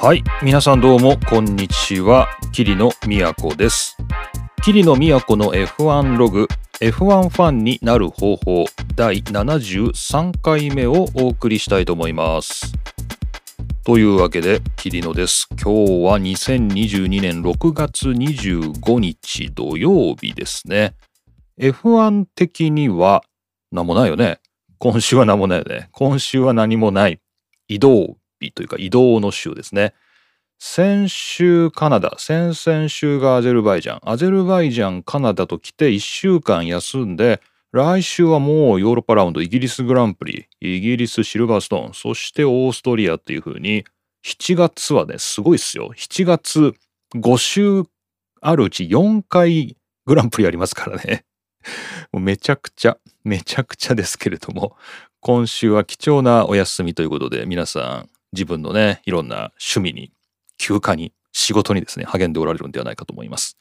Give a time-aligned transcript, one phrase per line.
[0.00, 0.22] はい。
[0.44, 2.28] 皆さんどうもこんにちは。
[2.52, 3.96] 桐野都です。
[4.62, 6.46] 桐野都の F1 ログ
[6.80, 8.64] F1 ファンになる方法
[8.94, 12.72] 第73回目をお送りしたいと思います。
[13.82, 15.48] というわけで桐野です。
[15.60, 20.94] 今日は2022年6月25日土曜日ですね。
[21.60, 23.24] F1 的には
[23.72, 24.38] 何もないよね。
[24.78, 25.88] 今週は何もないよね。
[25.90, 27.18] 今週は何もない。
[27.66, 29.94] 移動日というか移動の週ですね。
[30.60, 43.84] 先週カナダ、先々週がアゼルバイジャン、アゼルバイジャン、カナダと来て1週間休んで、来週はもうヨーロッパラウンド、イギリスグランプリ、イギリスシルバーストーン、そしてオーストリアっていう風に、
[44.24, 45.92] 7月はね、すごいっすよ。
[45.96, 46.74] 7月
[47.14, 47.84] 5週
[48.40, 51.24] あるうち4回グランプリありますからね。
[52.12, 54.76] めちゃくちゃ、めちゃくちゃですけれども、
[55.20, 60.12] 今週は貴重なお休みということで、皆さん自分のね、いろんな趣味に、
[60.58, 63.58] 休暇に、仕事にですね、励んでおられるんではないかと思います。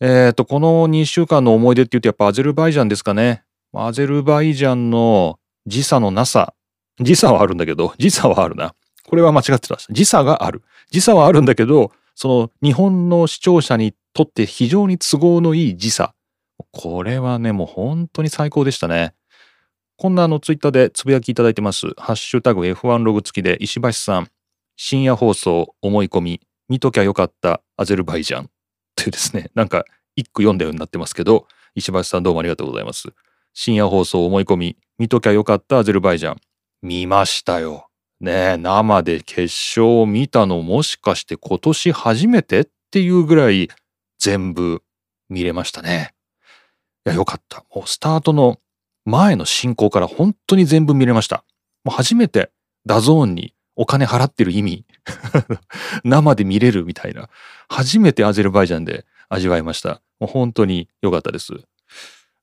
[0.00, 3.44] えっ、ー、と、この2週間の思い出っていうとやっぱアゼルバイジャンですかね。
[3.72, 6.54] アゼルバイジャンの時差のなさ。
[7.00, 8.74] 時差はあるんだけど、 時差はあるな。
[9.06, 9.78] これは間違ってた。
[9.90, 10.62] 時差がある。
[10.90, 16.14] 時差はあるんだけど、その日本の視聴者にとって非常に都合のいい時差。
[16.72, 19.14] これはね、もう本当に最高でしたね。
[19.98, 21.86] こんなあのツイッターでつぶやきいただいてます。
[21.96, 24.28] ハッシュタグ F1 ログ付きで石橋さん、
[24.76, 28.50] 深夜放送思い込み、見ときゃよかったアゼルバイジャン
[28.94, 33.08] というですね、なんか一句読んだようになってますけど、石橋さんどうもありがとうございます。
[33.54, 36.36] 深夜放送思い込み、見ときゃよかったアゼルバイジャン。
[36.82, 37.88] 見ましたよ。
[38.20, 42.60] ねえ、生で決勝を見たのもしかして今年初めて？
[42.60, 43.68] っていうぐらい
[44.18, 44.82] 全部
[45.28, 46.14] 見れましたね。
[47.06, 47.64] いや、よかった。
[47.74, 48.58] もうスタートの
[49.06, 51.44] 前の進行から本当に全部見れました。
[51.84, 52.50] もう初めて
[52.84, 54.84] DAZN にお金払ってる意味。
[56.04, 57.30] 生で見れるみたいな。
[57.68, 60.02] 初めてアゼルバイジャンで味わいました。
[60.18, 61.52] もう本当に良かったです。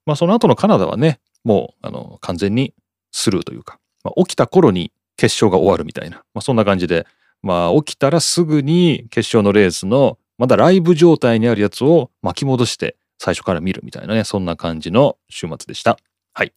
[0.05, 2.73] まあその後のカナダはねもうあの完全に
[3.11, 7.05] スルーというか、まあ、起きた頃に決勝が終わるみたいな、まあ、そんな感じで。
[7.45, 15.97] まあ起きたらすぐに決勝のレースのまだライブ状態にあるやつを巻き戻して最初から見るみたいなねそんな感じの週末でした。
[16.35, 16.53] はい。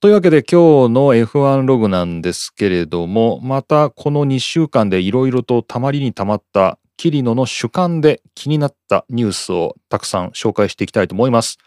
[0.00, 11.58] というわけで今日の F1 ログなんですけれども、またこの2週間でいろいろとたまりにたまったキリノの主観で気になったニュースをたくさん紹介していきたいと思います。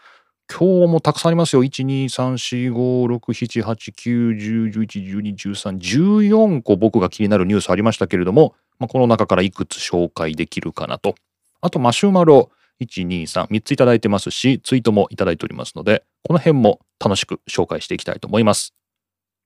[0.52, 1.62] 今日もたくさんありますよ。
[1.62, 11.14] 1、2、3、4、5、6、7、8、9、10、11、12、13、14個僕が気になるニュースありましたけれども、まあ、この中からいくつ紹介できるかなと。
[11.60, 18.74] あとマシュマロ、123、3ついただいてますし、ツイートもいただいておりますので、この辺も楽しく紹介していきたいと思います。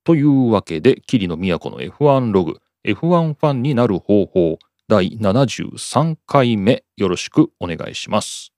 [0.05, 8.53] というわけで、桐野都の F1 ログ、F1 ファンになる方法、第73回目、よろしくお願いします。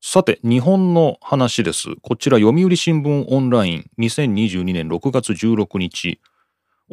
[0.00, 1.96] さて、日本の話です。
[2.02, 6.20] こちら、読売新聞オンライン、2022年6月16日、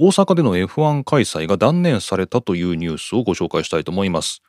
[0.01, 4.41] 大阪での F1 開催が断念されたというニュースをご紹介したいと思います。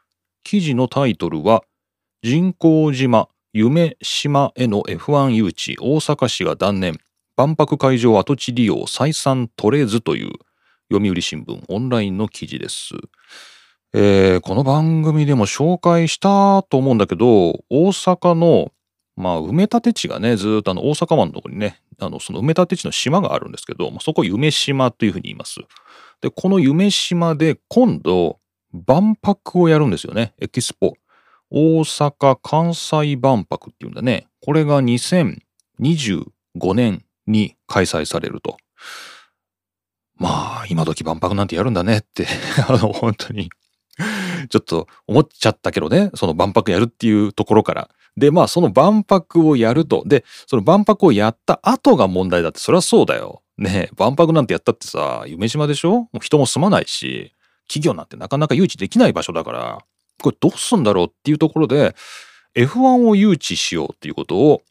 [0.44, 1.64] 記事のタイトルは、
[2.22, 7.00] 人工島、夢島への F1 誘致、大阪市が断念、
[7.36, 10.30] 万博会場跡地利用採算取れずという
[10.92, 12.94] 読売新聞オンラインの記事です。
[13.92, 18.70] えー、この番組でも紹介したと思うんだけど、大阪の
[19.16, 25.60] まあ、埋め立て地がね、ずっとあの大阪湾のとこにね、あのその埋め立て地の島があるんですけど、そこ夢島というふうに言います。
[26.20, 28.38] で、この夢島で今度、
[28.72, 30.94] 万博をやるんですよね、エキスポ。
[31.50, 34.28] 大阪・関西万博っていうんだね。
[34.40, 36.24] これが2025
[36.74, 38.56] 年に開催されると。
[40.16, 42.26] まあ、今時万博なんてやるんだねって
[42.68, 43.50] あの、本当に
[44.48, 47.90] ちょっと思っちゃったけどね、その万博やるっていうところから。
[48.16, 50.02] で、まあその万博をやると。
[50.06, 53.42] で、その万博をやった後が問題だって、そりゃそうだよ。
[53.58, 55.90] ね万博なんてやったってさ、夢島でしょ？
[55.90, 57.34] もう人も住まないし、
[57.68, 59.78] 企業なんてなかなか誘致できない場所だから、
[60.22, 61.94] これどうすんだろうっていうところで、
[62.54, 64.62] F1 を誘致しようっていうことを、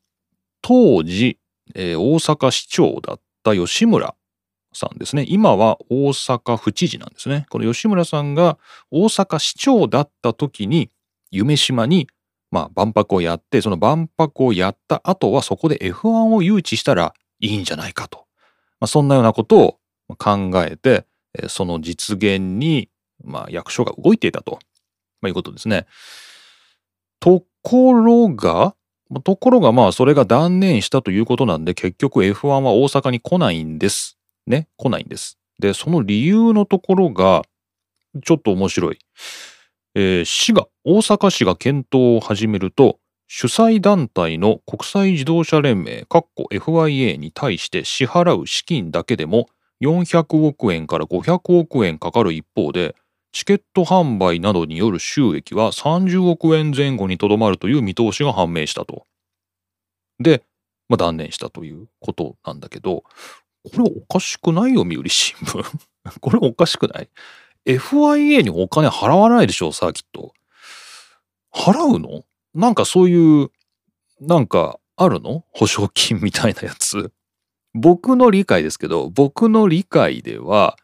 [0.62, 1.38] 当時、
[1.76, 4.16] えー、大阪市長だった吉村
[4.74, 5.26] さんですね。
[5.30, 7.46] 今は大阪府知事なんですね。
[7.50, 8.58] この吉村さんが
[8.92, 10.90] 大阪市長だった時に
[11.32, 12.08] 夢島に
[12.52, 18.26] まあ万博をやってその万博をやった後はそこで F1 を誘致したらいいんじゃないかと。
[18.80, 19.60] まあ、そんなようなこと
[20.08, 21.06] を考えて
[21.48, 22.90] その実現に
[23.24, 24.60] まあ役所が動いていたと、
[25.22, 25.86] まあ、いうことですね。
[27.20, 28.76] ところが
[29.24, 34.18] ところがまあそれが断念したということなんで結局 F1 は大阪に来ないんです。
[34.48, 35.38] ね、来ないんです。
[35.60, 37.44] で、その理由のところが、
[38.24, 39.00] ちょっと面白い。
[40.02, 49.48] えー、市が、大阪市が検討を始めると、主催団体の国際自動車連盟 FIA に対して支払う資金だけでも
[49.84, 52.96] 400億円から500億円かかる一方で
[53.32, 59.06] チケット販売などによる収益は30億円前後にとどまるという見通しが判明したと。
[60.20, 60.44] で、
[60.88, 63.04] まあ、断念したということなんだけど
[63.64, 65.64] これおかしくないよ、読売新聞。
[66.20, 67.10] これおかしくない？
[67.66, 70.34] ?FIA にお金払わないでしょ、サーキット。
[71.54, 72.24] 払うの？
[72.54, 73.50] なんかそういう、
[74.22, 75.46] なんかあるの？
[75.52, 77.12] 保証金みたいなやつ？
[77.74, 80.76] 僕の理解ですけど、僕の理解では、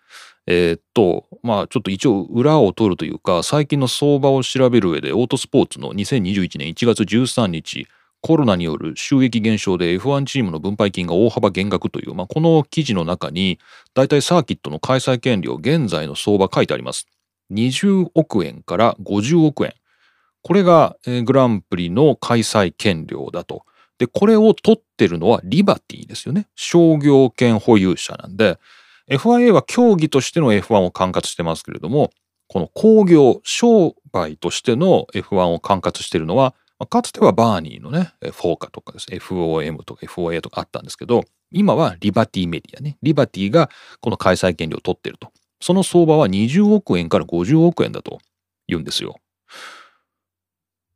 [0.48, 7.88] えー、っと、まあちょっと一応裏を取るというか、最近の相場を調べる上で、オートスポーツの2021年1月13日、
[8.26, 13.60] コロナによる収益減少で F1 チームの分配金が大幅減額という、まあ、この記事の中に
[13.94, 17.06] 大体サーキットの開催権料現在の相場書いてあります。
[17.52, 19.76] 20億円から50億円。
[20.42, 23.64] これがグランプリの開催権料だと。
[24.00, 26.48] で、これを取ってるのはリバティですよね。
[26.56, 28.58] 商業権保有者なんで、
[29.08, 32.10] FIA は競技としての F1 を管轄してますけれども、
[32.48, 42.98] この工業、商売としての F1 を管轄してるのはまあ、かつてはバーニーのね、フォーカとかですね、FOM とか FOA とかあったんですけど、今はリバティメディアね。
[43.02, 43.70] リバティが
[44.02, 45.32] この開催権料を取ってると。
[45.62, 48.20] その相場は20億円から50億円だと
[48.68, 49.16] 言うんですよ。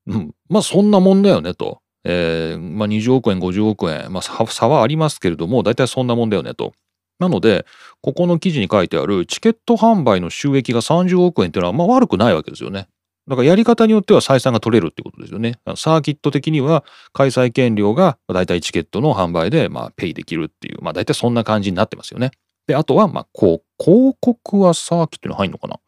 [0.08, 0.36] うん。
[0.50, 1.82] まあそんなもんだよねと。
[2.04, 6.74] えー、まあ20億円、50億円、まあ差はありますけれども、大体そんなもんだよねと。
[7.20, 7.66] なので、
[8.02, 12.88] ここの記事に書いてあるチケット販売の収益が30億円っていうのはまあ悪くないわけですよね。
[13.30, 15.60] だからやり方によっては採算が取れるってことですよね。
[15.76, 16.84] サーキット的には
[17.14, 22.32] 開催権料が大体チケットの販売でまあペイできるっていう、まあ大体そんな感じになってますよね。
[22.66, 25.80] で、あとはまあこう広告はサーキットに入るのかな？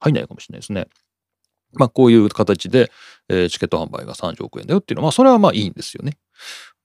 [0.00, 0.86] 入んないかもしれないですね。
[1.74, 2.90] まあこういう形で、
[3.28, 6.16] チケット販売が30億円だよっていうのはまあそれはまあいいんですよね。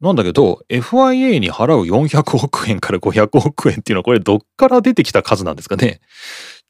[0.01, 6.01] なんだけど FIA に払う400億円から500億円っていうのはこれどっから出てきた数なんですかね？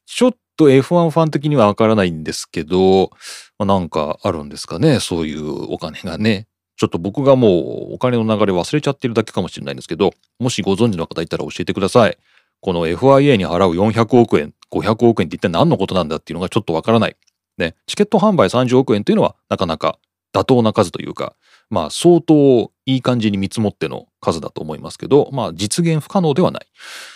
[0.06, 3.10] ちょっと F1 ファン的にはわからないんですけど、
[3.58, 6.46] まあ、なんかあるんですかね、そういうお金がね。
[6.76, 7.48] ちょっと僕がも
[7.90, 12.18] うお金の流れ忘れちゃってるだけかもしれないんですけど、もしご存知の方いたら教えてください。
[12.60, 17.16] この FIA に払う400億円、500億円って一体何のことなんだっていうのがちょっとわからない。
[17.58, 19.98] ね、チケット販売30億円というのはなかなか
[20.34, 21.36] 妥当な数というか、
[21.70, 26.66] まあ相当いい感じに見積もっての数だと思いますけど、まあ実現不可能ではない。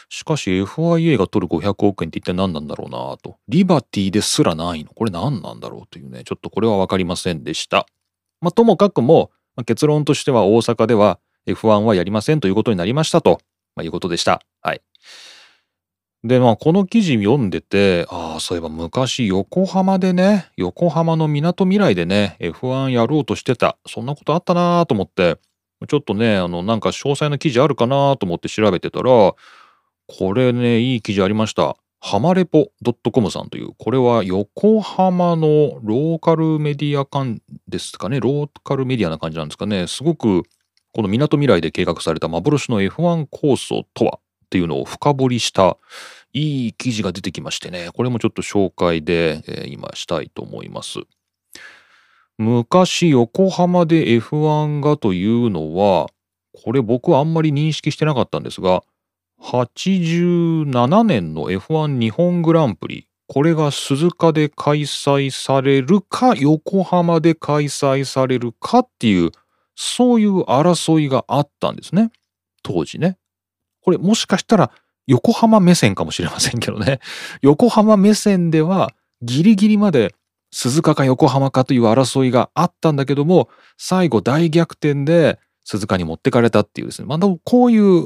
[0.08, 3.38] しかし FIA が取る500億円って一体何なんだろうなと。
[3.48, 7.86] リバティですらないのこれ何なんだろうというね、ちょっとこれは分かりませんでした。
[8.40, 13.40] まあともかくも、まあ、結論としては大阪では F1 はやりませんということになりましたと、
[13.74, 14.42] まあ、いうことでした。
[14.62, 14.82] はい。
[16.24, 23.76] で、まあ、この記事読んでて、ああ、そういえば昔横浜でね、横浜の港未来でね、F1 やろうとしてた。
[23.86, 25.38] そんなことあったなと思って、
[25.88, 29.34] ちょっとね、あの、なんか詳細な記事あるかなと思って調べてたら、
[30.06, 31.76] これね、いい記事ありました。
[32.00, 32.68] ハマレポ
[33.12, 40.42] .com さんという、これは横浜のローカルメディア館ですかね、ローカルメディアな感じなんですかね、すごく
[40.92, 45.76] この港未来で計画された幻の F1 構想とはっていうのを深掘りした
[46.32, 51.00] いい記事が出てきましてね、これもちょっと紹介で、えー、今したいと思います。
[52.38, 56.08] 昔横浜で F1 がというのは、
[56.52, 58.82] これ僕はあんまり認識してなかったんですが、
[59.42, 69.30] 87年の F1 日本グランプリ、これが鈴鹿で開催されるか、横浜で開催されるかっていう、
[69.74, 72.10] そういう争いがあったんですね。
[72.62, 73.18] 当時ね。
[73.82, 74.70] これもしかしたら
[75.06, 77.00] 横浜目線かもしれませんけどね。
[77.40, 80.14] 横浜目線ではギリギリまで
[80.50, 87.08] 鈴鹿か横浜かという争いがあったんだけども、最後大逆転で鈴鹿に持ってかれたっていうですね。
[87.08, 88.04] まあ、こういう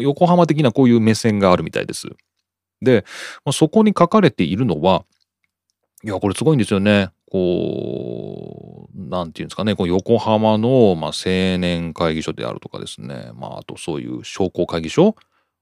[0.00, 2.08] 横浜的なこういう目線があるみたいです。
[2.80, 3.04] で、
[3.44, 5.04] まあ、そこに書かれているのは、
[6.02, 7.10] いや、これすごいんですよね。
[7.30, 15.14] こう、なんていうんですかね、こう横浜の、まあ、青年会議所であるとかですね、まあ、あとそういう商工会議所、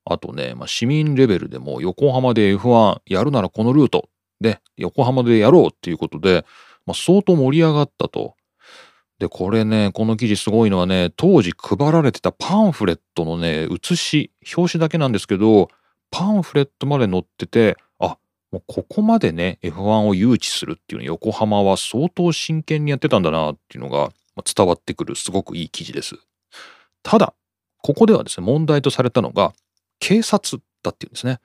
[0.04, 4.08] あとね、まあ、市民レベルでも横浜で F1 やるならこのルート
[4.40, 6.44] で横浜でやろうっていうことで、
[6.86, 8.34] まあ、相当盛り上がったと。
[9.20, 15.68] で、これね、この記事すごいのはね、当時配られてたパンフレットのね、写し、表紙だけなんですけど、
[16.10, 18.16] パンフレットまで載ってて、あ、
[18.50, 24.10] もうここまでね、F1 を誘致するっていうの横浜は相当真剣にやってたんだなっていうのが
[24.42, 26.16] 伝わってくるすごくいい記事です。
[27.02, 27.34] ただ、
[27.82, 29.52] ここではですね、問題とされたのが、
[29.98, 31.40] 警察ったっていうんですね。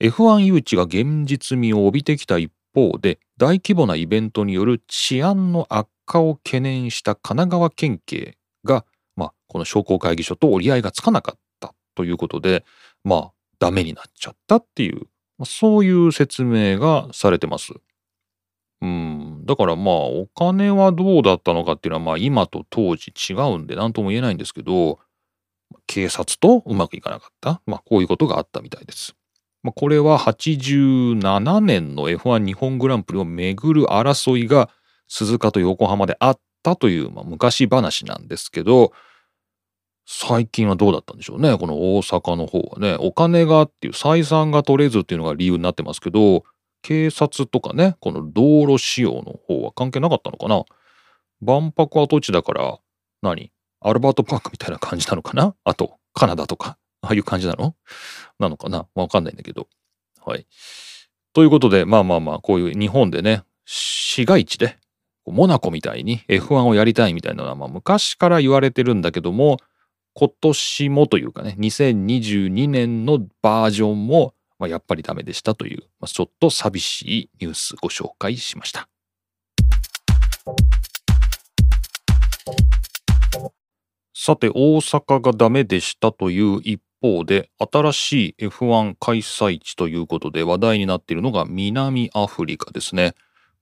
[0.00, 8.84] F1 誘致が現実味を帯びてきた一方で大規模なイベントによる治安の悪化を懸念した神奈川県警が、
[9.16, 12.64] まあ、この商工会議所と折り合いがつかなかったということで
[13.04, 15.06] まあダメになっちゃったっていう
[15.44, 17.72] そういう説明がされてます。
[18.80, 24.98] うん、だからまあお金はどうだったのかっていうのはまあ今と当時違うんで何とも言えないんですけど
[25.86, 29.14] 警察とうまくいかなかったまあこういうことがあったみたいです。
[29.62, 34.68] まあ、これは87年の F1 日本グランプリをめぐる争いが
[35.14, 38.92] 鈴鹿と横浜であったという、まあ、昔話なんですけど
[40.06, 41.58] 最近はどうだったんでしょうね。
[41.58, 42.96] この大阪の方はね。
[42.98, 46.44] お金がっていう採算が取れずっていうのが理由になってますけど
[46.80, 50.64] 警察とかねこの道路使用の方は関係なかったのかな。
[51.42, 52.78] 万博跡地だから
[53.20, 53.52] 何？
[53.80, 55.54] アルバートパークみたいな感じなのかな？
[55.64, 56.78] あとカナダとか？
[57.02, 57.74] ああいう感じなの？
[58.38, 58.86] なのかな？
[58.94, 59.68] わかんないんだけど。
[60.24, 60.46] はい。
[61.32, 64.78] ということで、まあまあまあ、こういう日本でね、市街地で、
[65.26, 69.58] モナコみたいに F1 をやりたいみたいなのは、まあ昔から言われてるんだけども、
[70.14, 78.88] 今年もというかね、2022年のバージョンも、まあ、やっぱりダメでしたという、まあ、ちょっと寂しいニュースご紹介しました。
[84.14, 93.14] さて、大阪がダメでしたという一方で、新しい F1 開催地ということで話題になっているのが南アフリカですね。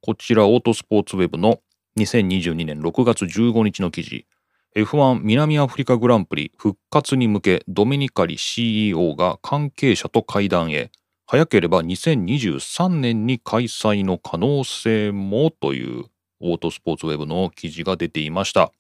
[0.03, 1.61] こちら、オートスポーツウェブの
[1.99, 4.27] 2022年6月15日の記事。
[4.75, 10.93] F1 南アフリカグランプリ復活に向けドメニカリ CEO が関係者と会談へ
[11.27, 16.05] 早ければ2023年に開催の可能性もという
[16.41, 18.71] オートスポーツウェブの記事が出ていました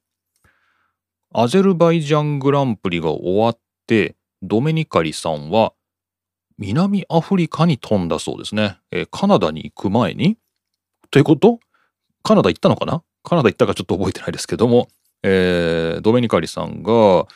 [1.35, 3.59] アゼルバイジャングランプリが終わっ
[3.89, 5.73] てドメニカリさんは
[6.57, 8.79] 南アフリカに飛んだそうですね。
[8.91, 10.37] え、カナダに行く前に
[11.11, 11.59] ということ？
[12.23, 13.02] カナダ行ったのかな？
[13.23, 14.88] カナダ行ったかちょっと覚えてないですけども、
[15.23, 17.26] えー、ドメニカリさんが、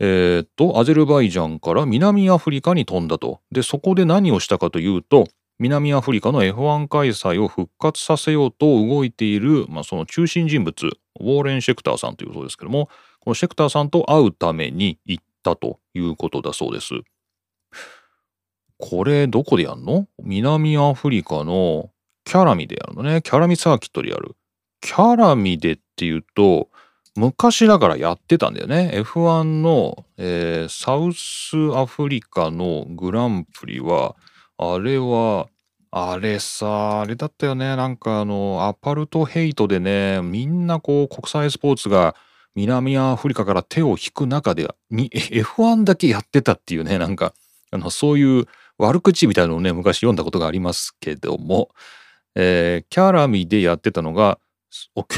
[0.00, 3.40] えー、っと、アゼルバイジャンから南アフリカに飛んだと。
[3.50, 5.26] で、そこで何をしたかというと、
[5.58, 16.94] 南アフリカの F1 開催を復活させようと動いている、まあ、その中心人物、ウォーレン・シェクターさんというそうですけども、このシェクターさんと会うために行ったということだそうです。
[18.78, 20.06] これどこでやんの？
[20.22, 21.90] 南アフリカの
[22.28, 23.22] キャラミでやるのね。
[23.22, 24.36] キャラミサーキットでやる。
[24.82, 26.68] キャラミでっていうと、
[27.16, 28.90] 昔だからやってたんだよね。
[28.96, 34.14] F1 の、えー、サウスアフリカのグランプリは、
[34.58, 35.48] あれは、
[35.90, 37.76] あれさ、あれだったよね。
[37.76, 42.14] なんかあの、アパルトヘイトでね、みんなこう、国際スポーツが
[42.54, 47.32] 南アフリカから手を引く中で、に F1 だけやってたっていうね、なんか、
[47.70, 48.44] あの、そういう
[48.76, 51.70] 悪口みたいなのをね、昔読んだことがありますけども、
[52.40, 54.38] えー、キャラミでやってたのが、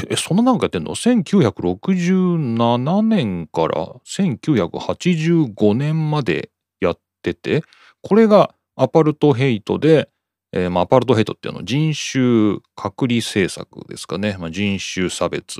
[0.09, 6.49] え、そんななんかやってんの ?1967 年から1985年まで
[6.79, 7.63] やってて、
[8.01, 10.09] これがアパルトヘイトで、
[10.51, 15.59] えー、まあ、アパルトヘイトっていうのは人種隔離政策ですかね、まあ、人種差別、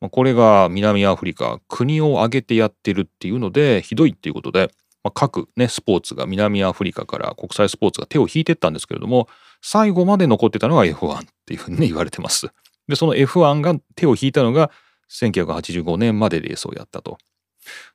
[0.00, 4.72] まあ、これが南アフリカ国を挙げてやってるっていうのでひどいっていうことで、
[5.04, 9.28] まあ、各ねスポーツが南アフリカから国際スポーツが手を引いてったんですけれども
[9.66, 12.48] 最後まで残ってたのが F1 っていうふうにね言われてます。
[12.86, 14.70] でその F1 が手を引いたのが
[15.10, 17.16] 1985年までレースをやったと。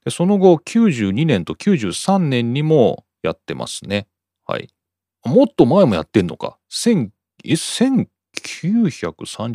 [0.04, 4.08] でその後92年と93年にもやってますね。
[4.48, 4.68] はい。
[5.24, 6.58] もっと前もやってんのか。
[6.72, 8.08] 1930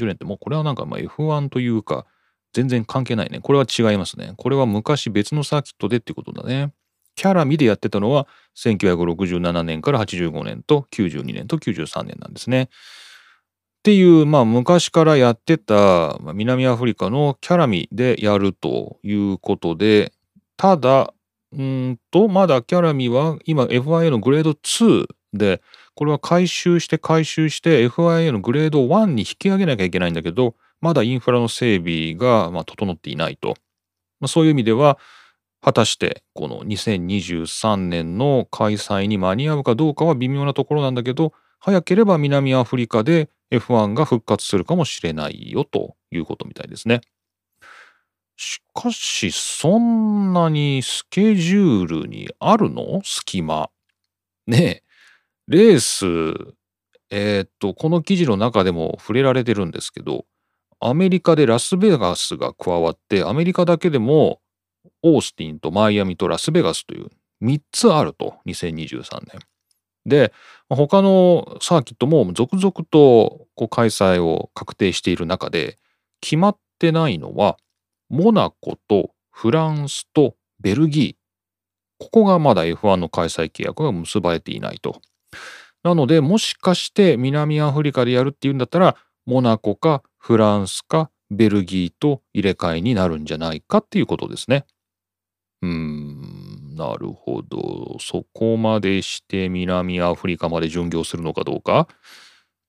[0.06, 2.06] 年ってもうこれはなんかまあ F1 というか
[2.52, 3.40] 全然関係ないね。
[3.40, 4.34] これは違いますね。
[4.36, 6.72] これは昔別のサーキットでってことだね。
[7.14, 12.64] キャラミでやってたのは1967年から85年と92年と93年なんですね。
[12.64, 12.68] っ
[13.84, 20.12] ていうまあ昔からやってた南アフリカのキャラミでやるということで
[20.56, 21.12] ただ
[21.52, 25.60] うんとまだキャラミは今 FIA のグレード2で
[25.94, 33.56] これは回収して回収して FIA のグレード1に引き上げなきゃいけないんだけどまだインフラの整備がま整っていないと、
[34.20, 34.98] まあ、そういう意味では
[35.64, 47.00] 果たしてこの2023年の開催に間に合うかどうかは微妙なところなんだけど早ければ南アフリカで F1 が復活するかもしれないよということみたいですね。
[48.36, 53.00] しかしそんなにスケジュールにあるの？
[53.02, 53.70] 隙間。
[54.46, 54.84] ねえ
[55.48, 56.06] レース、
[57.10, 60.26] えー、っと、この記事の中でも触れられてるんですけど、
[60.80, 64.40] アメリカでラスベガスが加わって、アメリカだけでも
[65.04, 67.10] オースティンとマイアミとラスベガスという
[67.42, 69.40] 3つあると2023年。
[70.06, 70.32] で
[70.68, 75.78] 他のサーキットも続々とこう開催を確定している中で
[76.20, 77.56] 決まってないのは
[78.08, 81.24] モナコとフランスとベルギー
[81.98, 85.00] ここがまだ F1 の開催契約が結ばれていないと。
[85.82, 88.96] なのでもしかして南アフリカでやるっていうんだったら
[89.26, 94.64] モナコかフランスかベルギーと入れ替えになるんじゃないかっていうことですね。
[95.62, 97.96] うん、なるほど。
[98.00, 101.88] そこまでして南アフリカまで巡業するのかどうか？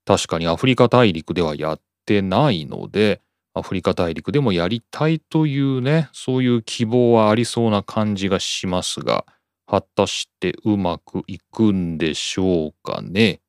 [0.05, 3.21] 確かにアフリカ大陸ではやってないので、
[3.53, 9.25] アフリカ大陸でもやりたいというね、そういう希望はありそうな感じがしますが、
[9.67, 13.41] 果たしてうまくいくんでしょうかね？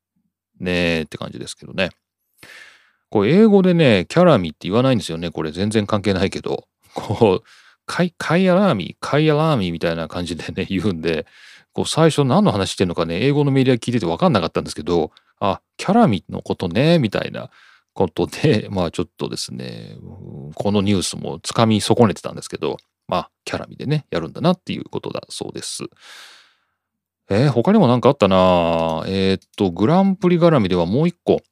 [0.59, 1.91] ねえって感じですけどね。
[3.11, 5.31] これ英語でね、キャラミって言わないんですよね。
[5.31, 6.67] これ全然関係ないけど。
[6.95, 7.49] こう、
[7.87, 11.27] カイカイアラーミー、カイアラーミーみたいな感じでね、 言うんで、
[11.73, 17.51] こう最初何の話してんのかね、英語のメディア聞いてて分かんなかったんですけど、あ、キャラミのことね、みたいな
[17.95, 19.97] ことで、 まあちょっとですね、
[20.55, 22.79] このニュースもつかみ損ねてたんですけど、
[23.09, 25.85] まあキャラミでね、やるんだなっていうことだそうです。
[27.29, 31.43] えー、他にも何かあったなえー、っと、グランプリ絡みではもう一個、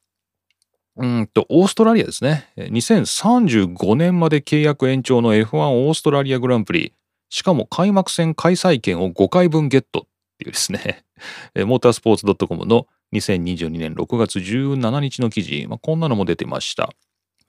[0.97, 2.53] うんと、オーストラリアですね。
[2.57, 6.95] 2035年まで契約延長の F1 オーストラリアグランプリ。
[7.31, 10.03] しかも開幕戦開催権を5回分ゲットっ
[10.39, 11.05] ていうですね。
[11.67, 16.91] モータースポーツ .com の2022年6月17日の記事、まあ、こんなのも出てました。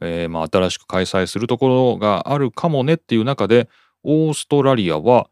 [0.02, 3.70] えー、まあ新しく開催するところがあるかもねっていう中で、
[4.04, 5.28] オーストラリアは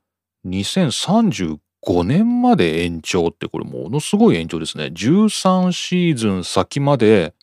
[0.45, 1.57] 2035
[2.03, 4.85] 年まで延長ってこれものすごい延長ですね。
[4.85, 7.33] 13シーズン先まで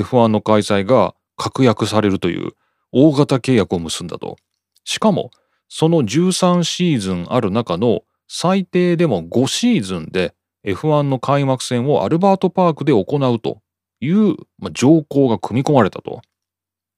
[0.00, 2.52] F1 の開催が確約されるという
[2.92, 4.36] 大型契約を結んだと。
[4.84, 5.30] しかも、
[5.68, 13.62] その13シーズンある中の最低でも5シーズンで F1 の開幕戦をアルバートパークで行うと
[14.00, 14.36] いう、
[14.72, 16.20] 条項が組み込まれたと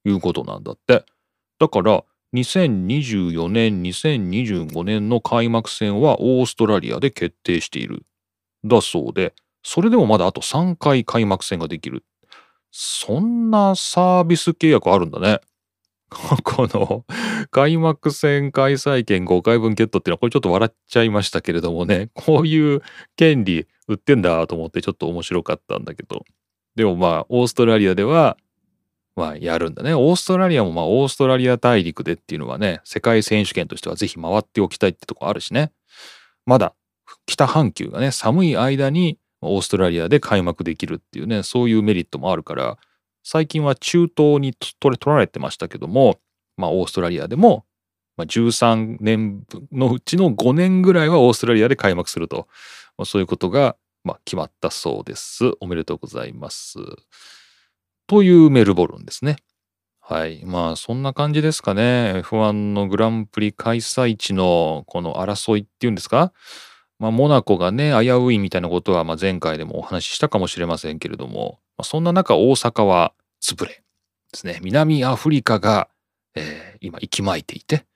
[0.05, 1.05] いうことなんだって。
[1.59, 8.05] だから2024年2025年の開幕戦はオーストラリアで決定している。
[8.65, 12.05] だそうで、それでもまだあと3回開幕戦ができる。
[12.81, 15.41] そんなサービス契約あるんだね。
[16.45, 17.05] この
[17.51, 22.11] 開幕戦開催権5回分ゲットっていうのはこれちょっと笑っちゃいましたけれどもね。
[22.15, 22.83] こういう
[23.17, 26.25] 権利売ってんだと思ってちょっと面白かったんだけど。
[26.77, 28.37] でもまあオーストラリアでは
[29.17, 29.93] まあやるんだね。
[29.93, 35.73] オーストラリアもまあオーストラリア大陸でっていうのはね世界選手権としてはぜひ回っておきたいってとこあるしね。
[36.47, 36.77] まだ
[37.27, 42.79] 北半球がね寒い間にオーストラリアで開幕できるっていうね、そういうメリットもあるから、
[43.23, 46.19] 最近は中東に取られてましたけども、
[46.57, 47.65] まあオーストラリアでも、
[48.17, 52.49] まあ、13年のうちの5年ぐらいはオーストラリアで開幕すると、
[52.97, 55.53] まあ、そういうことが、まあ、決まったそうです。
[55.61, 56.79] おめでとうございます。
[58.09, 59.37] というメルボルンですね。
[60.01, 60.43] はい。
[60.45, 62.23] まあそんな感じですかね。
[62.25, 66.33] F1 のグランプリ開催地のこの争いっていうんですか？
[66.99, 73.83] まあ、モナコがね、危ういみたいなことは、まあ、前回でもお話ししたかもしれませんけれども、まあ、そんな中、大阪は潰れ
[74.33, 74.59] ですね。
[74.63, 75.89] 南アフリカが、
[76.35, 77.87] えー、今、息巻いていて、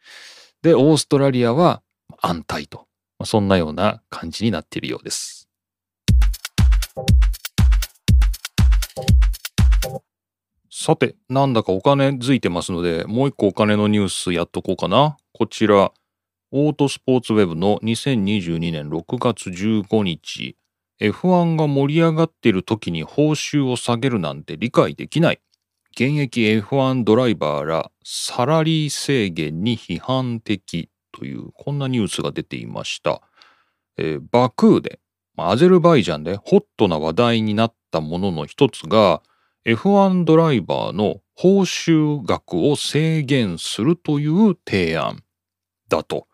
[0.63, 1.83] で、オーストラリアは
[2.21, 2.87] 安泰と、
[3.19, 5.49] まあ、そんなような感じになっているようです。
[10.71, 15.17] さて、なんだかお金づいてますので、もう一個お金のニュースやっとこうかな。
[15.33, 15.93] こちら、
[16.55, 20.55] オートスポーツウェブの2022年6月15日、
[21.01, 25.41] F1 が盛り上がっている時に報酬を下げるなんて理解できない。
[25.93, 33.23] 現役 F1 ドライバーらサラリー制限に批判的というこんなニュースが出ていました。
[33.97, 35.01] えー、バクーで、
[35.39, 39.23] アゼルバイジャンでホットな話題になったものの一つが
[39.65, 45.23] F1 ドライバーの報酬額を制限するという提案。
[45.93, 46.27] だと。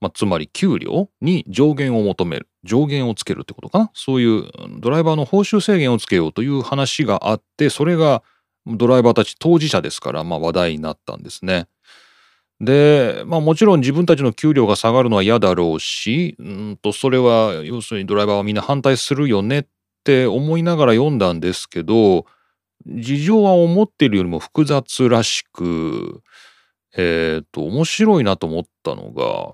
[0.00, 4.44] まあ、つまり給料に上限を求める上限をつけるってことかなそういう
[4.78, 8.22] ドライバーの報酬制限をつけようという話があってそれが
[8.66, 11.68] ドライバーたち当事者ですから、まあ、話題になったんですね。
[12.60, 19.64] で、まあ、もちろん自分たちの給料が下がるのは嫌だろうしうんとそれは要するにドライバーはみんな反対するよねっ
[20.04, 22.24] て思いながら読んだんですけど
[22.86, 26.22] 事情は思っているよりも複雑らしく
[26.96, 29.52] えっ、ー、と、面白いなと思ったのが、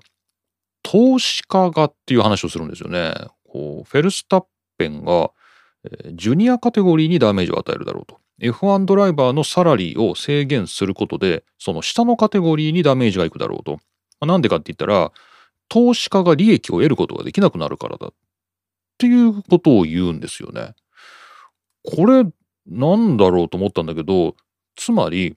[0.81, 3.13] 投資家がっていう話をするんですよね。
[3.47, 4.45] こうフェルスタッ
[4.77, 5.31] ペンが、
[5.85, 8.19] えー、ジュニアカテゴリーにダメージを与えるだろうと。
[8.41, 13.73] F1 ドライバーのサラリーを制限することで、その下のカテゴリーにダメージがいくだろうと。
[13.73, 13.79] ま
[14.21, 15.11] あ、なんでかって言ったら、
[15.69, 18.13] 投資家が利益を得ることができなくなるからだっ
[18.97, 20.73] ていうことを言うんですよね。
[21.83, 22.25] これ
[22.67, 24.35] なんだろうと思ったんだけど
[24.75, 25.35] つまり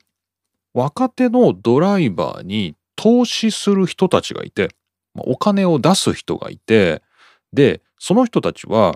[0.77, 4.69] 若手のドライバーに投資する人たちがいて
[5.15, 7.01] お金を出す人がいて
[7.51, 8.93] でその人たちは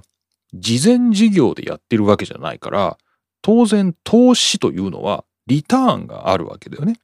[0.54, 2.98] 事前事業でやってるわけじゃないから
[3.42, 7.00] 当然投資というのはリターンがあるわけだよね。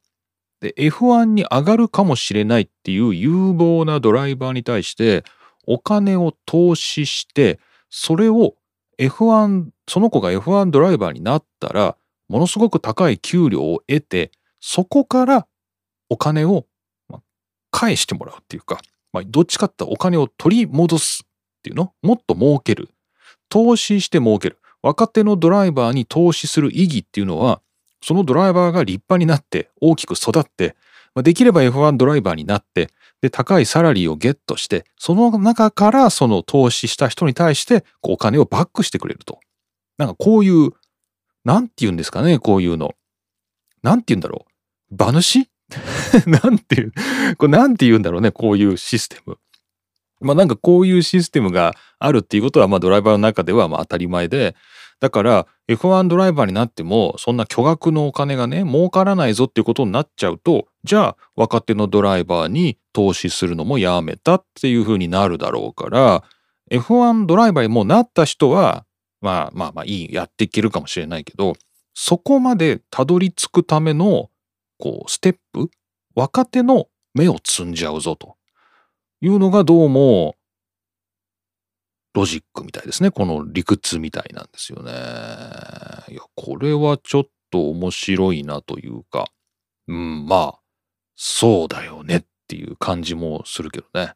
[0.61, 5.23] で F1 に上がるかもしれないっていう有望なドライバーに対して
[5.65, 7.59] お金を投資して
[7.89, 8.53] それを
[8.99, 11.97] F1 その子が F1 ドライバーになったら
[12.29, 15.47] ものすごく高い給料を得てそこから
[16.09, 16.65] お金を
[17.71, 18.79] 返してもらうっていうか、
[19.13, 21.27] まあ、どっちかってお金を取り戻すっ
[21.63, 21.93] ていうの？
[22.01, 22.89] もっと儲ける。
[23.49, 24.59] 投資して儲ける。
[24.81, 27.61] 若手のドライバーに投資する意義っていうのは
[28.01, 30.75] そのドライバーが立派になって大きく育って
[31.15, 32.89] できれば F1 ドライバーになって
[33.21, 39.39] で高いサラリーをゲットしてその中からその投資した人に対してお金をバックしてくれると。
[39.97, 40.71] なんかこういう
[41.43, 42.93] なんて言うんですかねこういうの。
[43.83, 44.45] なんて言うんだろ
[44.91, 44.95] う？
[44.95, 45.49] 馬主？
[46.27, 46.93] なんていう、
[47.37, 49.37] これなんて言うんだろうね、こういうシステム。
[50.21, 54.55] まあなんかこういうシステムがあるっていうことはまあドライバーの中ではまあ当たり前で、
[54.99, 66.23] だから F1 ドライバーになってもそんな巨額のお金がね儲からないぞっていうことになっちゃうとじゃあ若手のドライバーに投資するのもやめたっていうふうになるだろうから
[66.71, 68.85] F1 ドライバーにもなった人は
[69.21, 71.55] まあまあまあいいやっていけるかもしれないけど
[71.99, 74.29] そこまでたどり着くための
[74.77, 75.71] こうステップ
[76.13, 78.35] 若手の目を摘んじゃうぞと
[79.19, 80.35] いうのがどうも
[82.13, 84.91] ロジックみたいですねこの理屈みたいなんですよね。
[84.91, 89.25] いやこれはちょっと面白いなというか
[89.87, 90.59] うんまあ
[91.15, 94.13] そうだよねっていう感じもするけどね。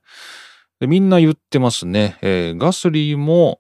[0.79, 2.19] でみんな言ってますね。
[2.21, 3.59] えー、ガスリーも、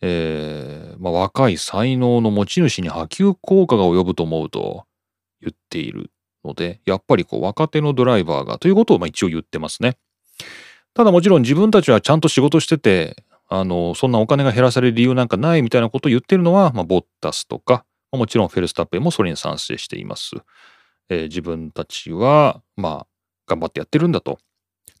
[0.00, 4.84] えーまあ、若い才能の持ち主に波及効果が及ぶと思うと
[5.40, 6.10] 言っている
[6.44, 9.96] ので、やっぱりこう若手のドライバーがということをまあ一応言ってますね。
[10.94, 20.32] ただもちろん自分たちはちゃんと仕事してて、あの、そんなお金が減らされる理由なんかないみたいなことを言ってるのは、まあ、ボッタスとか、もちろんフェルスタッペンもそれに賛成しています。
[21.08, 23.06] えー、自分たちは、まあ、
[23.46, 24.38] 頑張ってやってるんだと。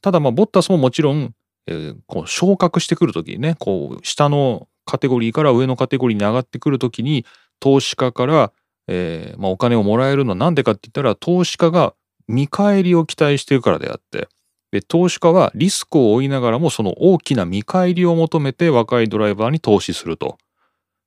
[0.00, 1.34] ただ、まあ、ボッタスももちろん、
[1.66, 7.26] えー、こう昇格してくるときにね、こう、下のカテゴリーから上のカテゴリーに上がってくるときに、
[7.60, 8.52] 投資家から
[8.88, 11.94] えー、まあ、お金をもらえるのは何でかって言ったら投資家が
[12.26, 14.28] 見返りを期待してるからであって
[14.72, 20.36] で投資家はリスクを負いながらもその大きな見返りを求めて若いドライバーに投資すると。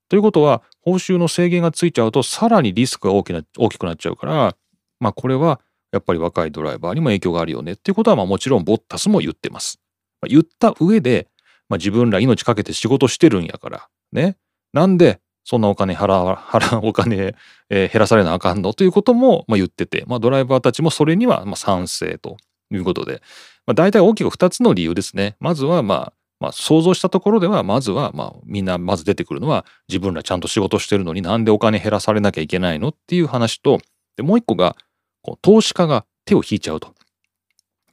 [0.10, 4.56] ということは報酬の制限がついちゃうとさらにリスクが大きな大きくなっちゃうから
[5.00, 9.80] まあこれはやっぱり若いドライバーにも影響があるよねっていうことはまあもちろんボッタスも言ってます。
[10.28, 11.28] 言った上で、
[11.72, 13.88] まあ、自分ら命かけて仕事してるんやから。
[14.12, 14.36] ね。
[14.74, 17.34] なんでそんなお金払 払お金、
[17.70, 18.74] えー、減らされなあかんの？
[18.74, 22.36] ということも、まあ、言ってて、まあ、ドライバーたちもそれにはまあ賛成と
[22.72, 23.22] いうことで、
[23.66, 25.38] まあ、大体大きく2つの理由ですね。
[25.40, 32.90] まずはまあまあ、想像したところではまずはまあみんなまず出てくるのは自分らちゃんと仕事してるのになんでお金減らされなきゃいけないの？
[32.90, 33.80] っていう話と
[34.18, 34.76] でもう一個が
[35.22, 36.94] こう投資家が手を引いちゃうと。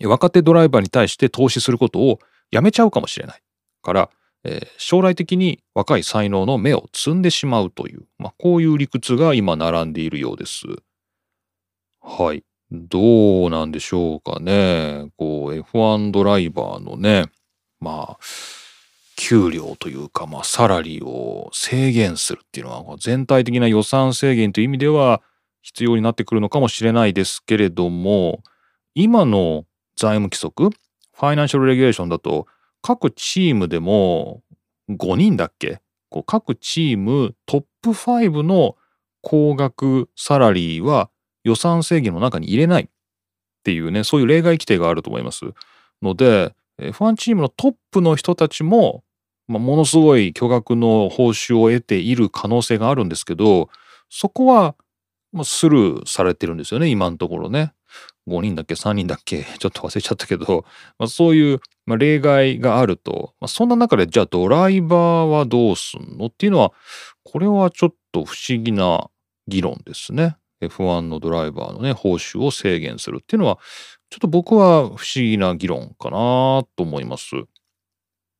[0.02, 3.42] 若手ドライバーに対して投資することをやめちゃうかもしれない。
[3.82, 4.10] から
[4.44, 10.64] えー、将来的に若い才能の芽を摘んでしまうという、まあ、こういう理屈が今並んでいるようです。
[12.00, 12.44] はい。
[12.70, 15.10] どうなんでしょうかね。
[15.16, 17.26] こう F1 ドライバーのね、
[17.80, 18.18] まあ、
[19.16, 25.22] 給料というか、まあ、サラリーを制限するっていうのは全体的な予算制限という意味では
[25.62, 28.42] 必要になってくるのかもしれないですけれども
[28.94, 29.64] 今の
[29.96, 32.46] 財務規則ファイナンシャルレギュレーションだと
[32.82, 34.42] 各チームでも
[34.90, 35.80] 5人だっけ？
[36.10, 38.76] こう各チームトップ5の
[39.20, 41.10] 高額サラリーは
[41.44, 42.88] 予算制限の中に入れないっ
[43.62, 45.44] ていうねそういう例外規定があると思います。
[46.00, 49.02] ので F1 チームのトップの人たちも、
[49.48, 53.68] まあ、ものすごい巨額の報酬を得ている可能性があるんですけど
[54.08, 54.76] そこは、
[55.42, 57.74] スルーされてるんですよね今のところね。
[58.28, 59.44] 5人だっけ？3人だっけ？
[59.58, 60.64] ちょっと忘れちゃったけど、
[60.98, 66.26] まあ、そういう、まあ、例外があると、まあ、そんな中でじゃあドライバーはどうすんの？
[66.26, 66.72] っていうのは
[67.24, 69.08] これはちょっと不思議な
[69.46, 70.36] 議論ですね。
[70.60, 73.58] F1 のドライバーのね報酬を制限するっていうのは
[74.10, 77.36] ちょっと僕は不思議な議論かなと思います。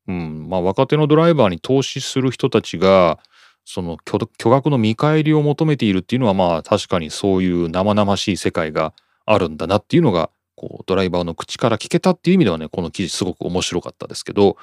[0.09, 3.19] うん、まあ若手のドライバーに投資する人たちが
[3.65, 4.19] その巨
[4.51, 8.95] 額の見返りを求めているっていうのはまあ確かにそういう生々しい世界が
[9.33, 14.57] あるんだなっていうのがこうドライバーの口から聞けたっていう意味ではねこの記事すごく面白かったですけど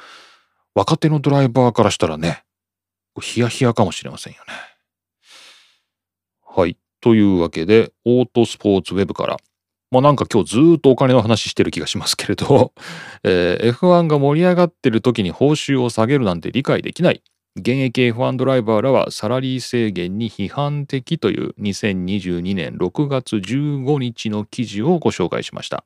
[0.73, 2.43] 若手のドライバーからしたらね
[3.21, 4.54] ヒヤヒヤかもしれませんよね。
[6.45, 6.78] はい。
[6.99, 9.38] というわけでオートスポーツウェブから
[9.91, 12.73] まあなんか今日ずっとお金の話してる気がしますけれど、
[13.23, 17.23] えー、F1 が盛り上がってる時に報酬を下げるなんて理解できない。
[17.58, 25.86] 現役 F1 ドライバーらはサラリー制限に批判的という2022年6月15日の記事をご紹介しました。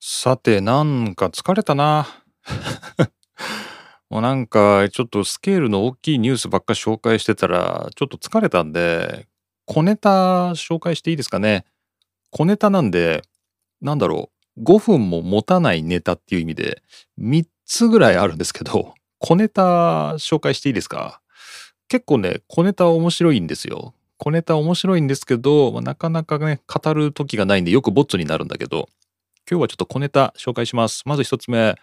[0.00, 2.06] さて、なんか疲れたな。
[4.08, 9.26] もうなんかちょっとスケールの大きいニュースばっか紹介してたらちょっと疲れたんで
[9.66, 11.64] 小ネタ紹介していいですかね
[12.30, 13.22] 小ネタなんで
[13.80, 16.82] なんだろう5分も持たないネタっていう意味で
[17.20, 21.20] 3つぐらいあるんですけど小ネタ紹介していいですか？
[21.88, 23.94] 結構ね小ネタ面白いんですよ。
[24.18, 28.88] 小ネタ面白いんですけどなかなかね語る時がないんでよくボッツになるんだけど
[29.50, 31.02] 今日はちょっと小ネタ紹介します。
[31.06, 31.76] まず1つ目、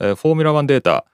[0.00, 1.04] えー、フォーミュラ1データ。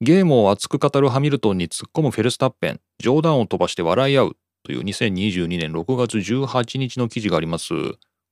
[0.00, 7.72] ゲームを熱く語るハミルトンに突っ込むフェルスタッペン、冗談を飛ばして笑い合うという2022年6月18日の記事があります。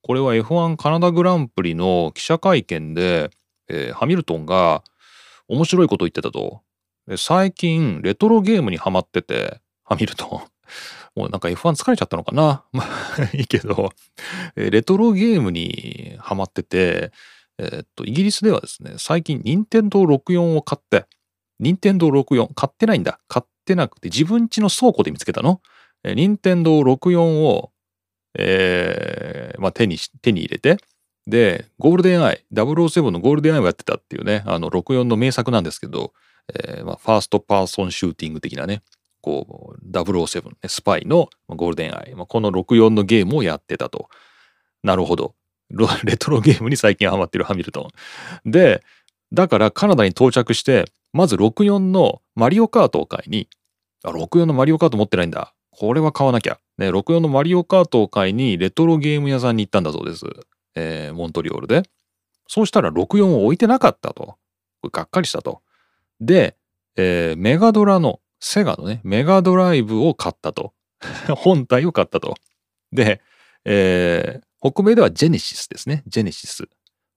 [0.03, 3.31] これは F1 カナダグランプリの記者会見で、
[3.69, 4.83] えー、ハミルトンが
[5.47, 6.61] 面白いこと言ってたと。
[7.17, 10.29] 最近レトロゲームにハマってて、ハミルトン。
[11.15, 12.65] もうなんか F1 疲れちゃったのかな？
[12.73, 13.91] まあいいけど、
[14.55, 17.11] レトロゲームにハマってて、
[17.57, 21.05] えー、っと、イギリスではですね、最近任天堂64を買って、
[21.59, 23.19] 任天堂64買ってないんだ。
[23.29, 25.61] 買ってなくて自分家の倉庫で見つけたの。
[26.03, 27.71] 任天堂64を、
[28.37, 30.77] えー、まあ、手に手に入れて、
[31.27, 36.13] で、ゴールデンアイ、007のゴールデンアイをやってたっていうね、あの64の名作なんですけど、
[36.53, 38.81] えー、まあ、 first person shooting 的なね、
[39.21, 44.09] こう、007、ね、スパイのゴールデンアイ、まあ、この64のゲームをやってたと。
[44.83, 45.33] なるほど。
[46.03, 47.89] レトロゲームに最近ハマってるハミルト
[48.45, 48.51] ン。
[48.51, 48.83] で、
[49.31, 53.47] だからカナダに到着して、まず64のマリオカートを買いに、
[54.03, 55.53] あ、64のマリオカート持ってないんだ。
[55.77, 56.59] これは買わなきゃ。
[56.77, 60.25] ね、64のマリオカートを買いにレトロゲーム屋さんに行ったんだそうです。
[60.75, 61.83] えー、モントリオールで。
[62.47, 64.23] そうしたら64を置いてなかったと。
[64.23, 64.37] こ
[64.85, 65.61] れがっかりしたと。
[66.19, 66.57] で、
[66.95, 70.73] えー、メガドラの、セガのね、メガドライブを買ったと。
[71.35, 72.35] 本体を買ったと。
[72.91, 73.21] で、
[73.65, 76.03] えー、北米ではジェネシスですね。
[76.07, 76.67] ジェネシス。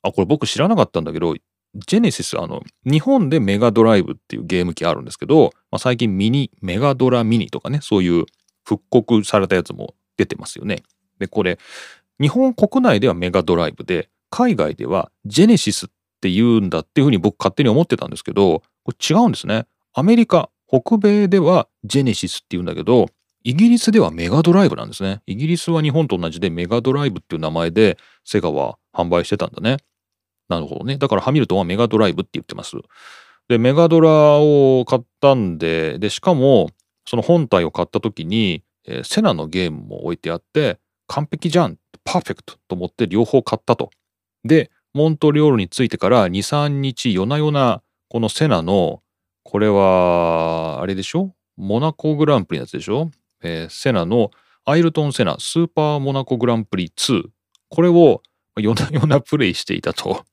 [0.03, 8.25] あ、これ僕知らなかったんだけど、ジェネシス、あの、日本でメガドライブっていうゲーム機あるんですけど、まあ、最近ミニ、メガドラミニとかね、そういう
[8.67, 10.83] 復刻されたやつも出てますよね。
[11.19, 11.59] で、これ、
[12.21, 15.89] 日本国内ではメガドライブで、海外ではジェネシスっ
[16.21, 19.67] て言うんだっていうふうに僕勝手に思ってたんですけど、これ違うんですね。
[19.95, 23.07] アメリカ、北米ではジェネシスって言うんだけど、
[23.45, 25.23] イギリスではメガドライブなんですね。
[25.27, 29.77] イギリスは日本と同じでメガドライブっていう名前でセガは販売してたんだね。
[30.49, 30.99] なるほどね。
[30.99, 32.77] だからハミルトンはメガドライブって言ってます。
[33.49, 36.71] で、メガドラを買ったんで、で、しかも、
[37.07, 43.91] その本体を買った時に、えー、セナのゲームも置いてあって、完璧じゃんパーフェクトと思って両方買ったと。
[44.45, 49.03] で、モントリオールに着いてから2、3日夜な夜な、このセナの、
[49.43, 51.35] これは、あれでしょ？
[51.57, 53.11] モナコグランプリのやつでしょ、
[53.43, 54.31] えー、セナの
[54.65, 57.25] アイルトン・セナスーパーモナコグランプリ2。
[57.69, 58.23] これを
[58.57, 60.25] 夜な夜なプレイしていたと。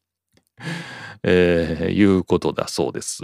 [1.24, 3.24] えー、いうことだそうです。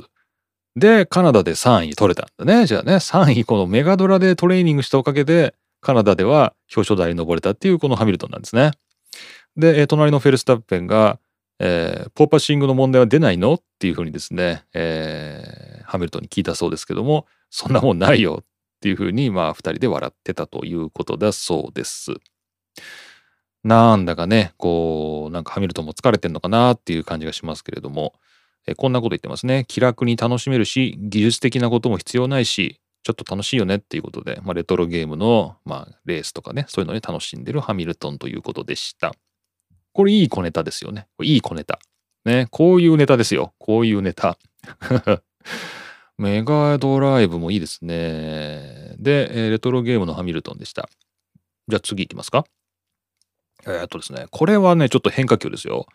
[0.79, 2.65] で、カナダで3位取れたんだね。
[2.65, 8.71] じゃあね、3位このメガドラでトレーニングしたおかげで、カナダでは表彰台に登れたっていうこのハミルトンなんですね。
[9.55, 11.19] で、隣のフェルスタッペンが、
[11.59, 18.45] えー、ポーパッシングの問題は出ないのっていうふうにですね、えー、ハミルトンに聞いたそうですけども、そんなもんないよっ
[18.81, 22.13] ていうふうに、まあ、2人で笑ってたということだそうです。
[23.63, 28.13] なんだかね、こう、なんかハミルトンも疲れてんのかなっていう感じがしますけれども、
[28.75, 29.65] こんなこと言ってますね。
[29.67, 39.13] 気楽に楽しめるし、技術的なことも必要ないし、ちょっと楽しいよねっていうことで、まあ、レトロゲームの、まあ、レースとかね、そういうのに楽しんでるハミルトンということでした。
[39.93, 41.07] これいい小ネタですよね。
[41.21, 41.79] いい小ネタ。
[42.25, 43.53] ね、こういうネタですよ。
[43.57, 44.37] こういうネタ。
[46.17, 48.95] メガドライブもいいですね。
[48.99, 50.89] で、レトロゲームのハミルトンでした。
[51.69, 52.45] じゃあ次行きますか。
[53.65, 55.87] えー、っとですね、これはね、ちょっと変化球ですよ。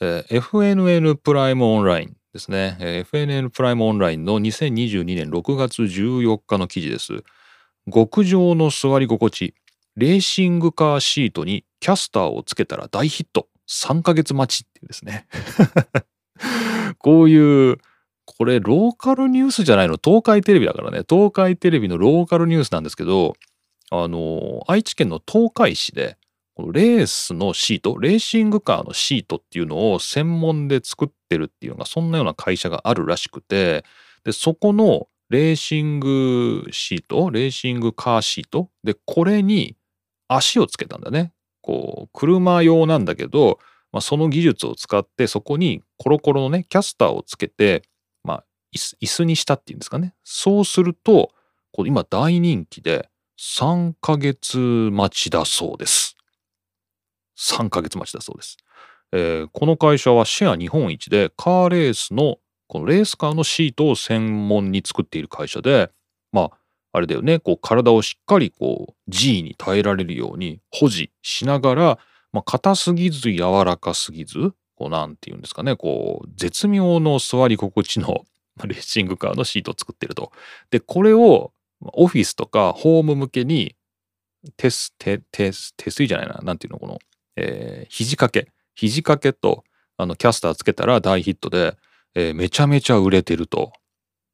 [0.00, 3.26] えー、FNN プライムオンラインですね、えー。
[3.26, 7.24] FNN プライムオンラインの2022年6月14日の記事です。
[7.92, 9.54] 極上の座り心地。
[9.96, 13.48] レーシングカーシートにキャスターをつけたら大ヒット。
[13.68, 15.26] 3ヶ月待ちっていうですね。
[16.98, 17.78] こういう、
[18.26, 19.98] これローカルニュースじゃないの？
[20.02, 21.02] 東海テレビだからね。
[21.08, 23.34] 東海テレビのローカルニュースなんですけど、
[23.90, 26.18] あの、愛知県の東海市で、
[26.56, 33.84] このレースのシート、レーシングカーのシートっていうのを専門で作ってるっていうのが、そんなような会社があるらしくて、
[34.24, 39.76] で、そこのレーシングシート、レーシングカーシート、で、これに
[40.28, 41.32] 足をつけたんだね。
[41.60, 43.58] こう、車用なんだけど、
[43.92, 47.82] まあ、その技術を使ってそこにコロコロのね、キャスターをつけて、
[48.24, 50.14] まあ、椅子にしたっていうんですかね。
[50.24, 51.32] そうすると、
[51.72, 56.15] こう今大人気で3ヶ月待ちだそうです。
[57.38, 58.56] 3ヶ月待ちだそうです。
[59.12, 65.90] えー、この会社はシェア日本一でカーレースのこのレースカーのシートを専門に作っている会社で
[66.32, 66.50] まあ
[66.92, 71.98] あれだよねこう体をしっかりこう G に耐えられるように保持しながら、
[72.32, 78.24] まあ、硬すぎず柔らかすぎずこうなんて言うんですかねこう絶妙の座り心地の
[78.64, 80.32] レーシングカーのシートを作ってると。
[80.70, 83.76] でこれをオフィスとかホーム向けに
[84.56, 86.98] 手手手手水じゃないななんていうのこの
[87.36, 88.50] えー、肘掛け。
[88.74, 89.64] 肘掛けと
[89.96, 91.76] あのキャスターつけたら大ヒットで、
[92.14, 93.72] えー、めちゃめちゃ売れてると、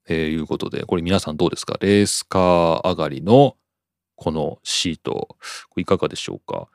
[0.08, 0.84] えー、いうことで。
[0.84, 1.76] これ皆さんどうですか？
[1.80, 3.56] レースカー上がりの
[4.16, 5.36] このシート。
[5.76, 6.68] いかがでしょうか？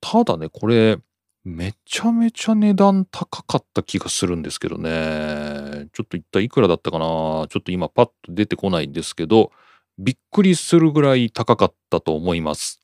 [0.00, 0.98] ただねこれ
[1.44, 5.88] めちゃめちゃ値段高かった気がするんですけどね。
[5.92, 7.04] ちょっと一体いくらだったかな？
[7.04, 9.52] ちょっと今パッと出てこないんですけど
[9.98, 12.80] びっくりするぐらい高かったと思います。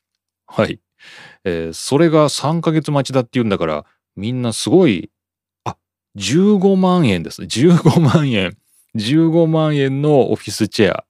[0.47, 0.81] はい。
[1.45, 3.85] えー、それが3ヶ月待ちだって言うんだから、
[4.17, 5.11] みんなすごい、
[5.65, 5.77] あ、
[6.17, 7.47] 15万円ですね。
[7.47, 8.57] 15万円。
[8.97, 11.05] 15万円のオフィスチェア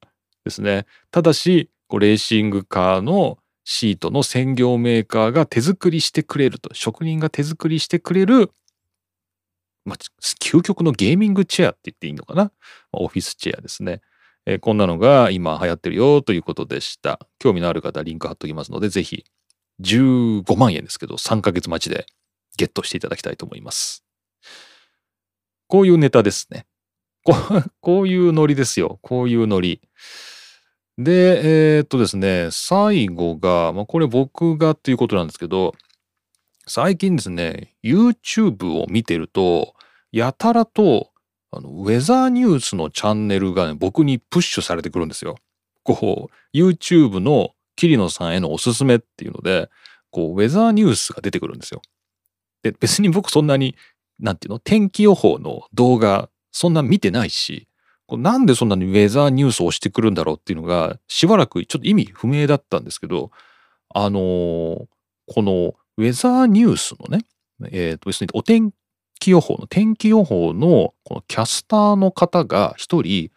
[0.44, 0.86] ですね。
[1.10, 8.50] ただし、こうレーシングカーのシートの専業メーカーが手作りしてくれると、職人が手作りしてくれる、
[9.84, 9.96] まあ、
[10.40, 12.52] 究極のゲーミングチェアって言っていいのかな、
[12.92, 14.02] オフィスチェアですね。
[14.46, 17.18] えー、こんなのが今流行ってるよということでした。
[17.38, 19.24] 興味のある方、リンク貼っときますので、ぜひ
[19.80, 22.06] 15万円ですけど、3ヶ月待ちで
[22.56, 24.04] ゲットしていただきたいと思います。
[25.68, 26.66] こういうネタですね。
[27.24, 27.34] こ
[27.80, 28.98] こういうノリですよ。
[29.02, 29.80] こういうノリ。
[30.98, 35.74] で、えー、っとですね、最後が、まあ、これ僕がっていうことなんですけど、
[36.66, 39.74] 最近ですね、YouTube を見てると、
[40.10, 41.10] やたらと、
[41.50, 45.36] あの、ウェザーニュースのチャンネルがね、僕にプッシュされてくるんですよ。
[45.82, 49.70] こう、YouTube の桐野さんへのおすすめっていうので、
[50.10, 51.82] こう、ウェザーニュースが出てくるんですよ。
[52.62, 53.76] で、別に僕そんなに、
[54.18, 57.68] なんていうの、天気予報の動画、そんな見てないし、
[58.08, 63.30] なんでそんなにウェザーニュースをしてくるんだろうっていうのが、しばらくちょっと意味不明だったんですけど、
[63.92, 64.86] あのー、
[65.28, 67.24] このウェザーニュースのね、
[67.72, 68.72] え、ー、と、別にお天
[69.18, 73.30] 気予報の、天気予報のこのキャスターの方が一人、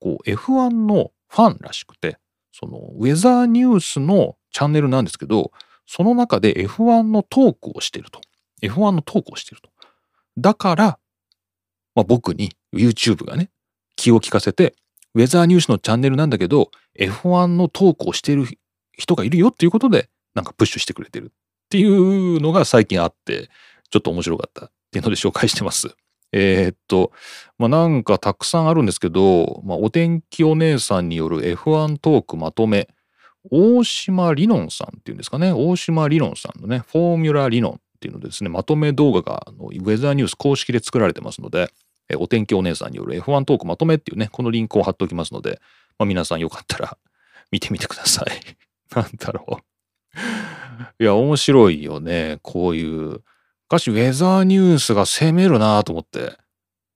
[0.00, 2.18] こう F1 のファンらしくて、
[2.56, 5.50] そのウェザーニュースのチャンネルなんですけど、
[5.86, 8.20] その中で F1 のトークをしてると。
[8.62, 9.70] F1 のトークをしてると。
[10.38, 10.98] だから、
[11.96, 13.50] まあ、僕に YouTube がね、
[13.96, 14.76] 気を利かせて、
[15.14, 18.46] ウェザーニュースのチャンネルなんだけど、F1 のトークをしてる
[18.92, 23.50] 人がいるよっていうことで、なんかプッシュしてくれてるっていうのが最近あって、
[23.90, 25.96] ちょっと面白かったっていうので紹介してます。
[26.36, 27.12] えー、っと、
[27.58, 32.88] まあ、なんかたくさんあるんですけど、まあ、お天気お姉さんによる F1 トークまとめ、
[33.52, 41.70] 大島理論さんっていうんですかね、大島理論さんのね、フォーミュラ理論っていうのですね、まとめ動画があのウェザーニュース公式で作られてますので、
[42.08, 45.60] えお天気お姉さんによる F1 トークまとめっていうね、このリンクを貼っておきますので、
[45.98, 46.98] まあ、皆さんよかったら
[47.52, 48.56] 見てみてください。
[48.96, 49.46] なんだろ
[50.98, 51.02] う。
[51.02, 52.38] いや、面白いよね。
[52.42, 53.22] こういう
[53.64, 56.36] しかしウェザーニュースが攻めるなと思って。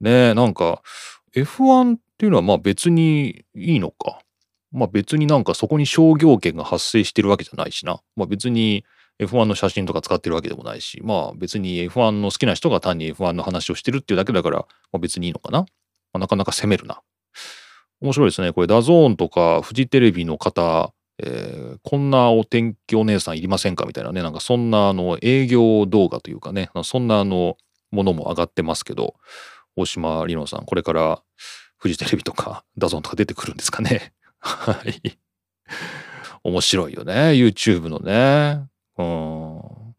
[0.01, 0.83] ねなんか
[1.35, 4.21] F1 っていうのはまあ別にいいのか。
[4.71, 8.01] まあ別になんかそこに商業権が発生してるわけじゃないしな。
[8.17, 8.85] まあ別に
[9.19, 14.65] F1 の写真とか使ってるわけでもないし、まあ別に F1 の好きな人が単に F1 の話をしてるっていうだけだから、ま
[14.97, 15.61] あ、別にいいのかな。
[15.61, 15.67] ま
[16.15, 17.01] あ、なかなか攻めるな。
[18.01, 18.53] 面白いですね。
[18.53, 23.85] これ DAZN とかフジテレビの方えー、こんなお天気お姉さんいりませんか？
[23.87, 27.57] みたいなね、なんかそんなあの営業動画というかね、そんなあの
[27.91, 29.15] ものも上がってますけど、
[29.77, 31.23] 大島里乃さん、これから
[31.77, 34.13] フジテレビとかダゾンとか出てくるんですかね？
[34.39, 35.19] はい。
[36.45, 38.65] 面白いよね、YouTube のね。
[38.97, 39.95] うん。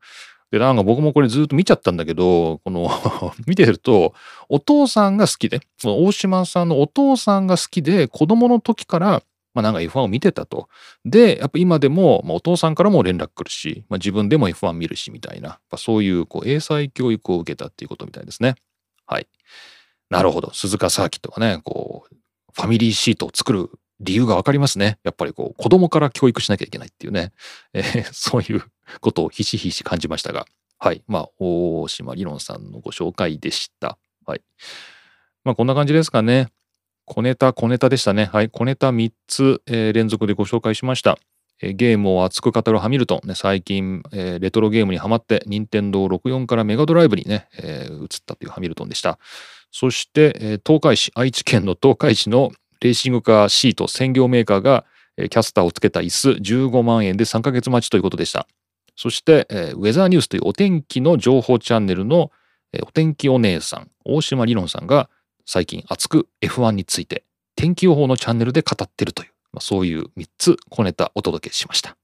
[0.51, 2.89] で、なんか僕もこれずっと見ちゃったんだけど、この
[3.45, 4.13] 見てると、
[4.47, 9.21] お父さんが好きで、その大島さんのお父さんが好きで、子供の時から
[9.53, 10.69] まあなんか F1 を見てたと。
[11.05, 18.55] で、やっぱ今でも、まあ、お父さんからも連絡来るし、まあ、自分でも F1 見るしみたいな、まあ、そういうこう英才教育を受けたっていうことみたいですね。
[19.05, 19.27] はい。
[20.09, 20.51] なるほど。
[20.53, 22.15] 鈴鹿サーキットがね、こう、
[22.53, 23.69] ファミリーシートを作る
[23.99, 24.97] 理由がわかりますね。
[25.03, 27.31] やっぱりこう子供から教育しなきゃいけないっていうね、
[27.73, 28.63] えー、そういう
[29.01, 30.45] ことをひしひし感じましたが、
[30.79, 31.03] はい。
[31.07, 33.97] まあ、大島理論さんのご紹介でした。
[34.25, 34.41] はい。
[35.43, 36.49] まあ、こんな感じですかね。
[37.09, 38.29] 小ネタ、小ネタでしたね。
[38.31, 38.49] はい。
[38.49, 41.17] 小ネタ3つ、えー、連続でご紹介しました。
[41.59, 49.17] えー、ゲームを熱く語るハミルトン、ね、最近、えー、レトロゲームにハマって、任天堂64からメガドライブにね、え、移ったというハミルトンでした。
[49.71, 54.85] そして、え、東海市、愛知県の東海市のレーシングカーシート専業メーカーが、
[55.17, 58.47] え、キャスターをつけた椅子15万円で3ヶ月待ちということでした。
[58.95, 62.31] そして、え、ウェザーニュースというお天気の情報チャンネルの、
[62.71, 65.09] え、お天気お姉さん、大島理論さんが
[65.51, 67.23] 最近熱く F1 について
[67.55, 71.97] 天気予報のチャンネルで語ってるという、まあ、そういう3つ小ネタお届けしました。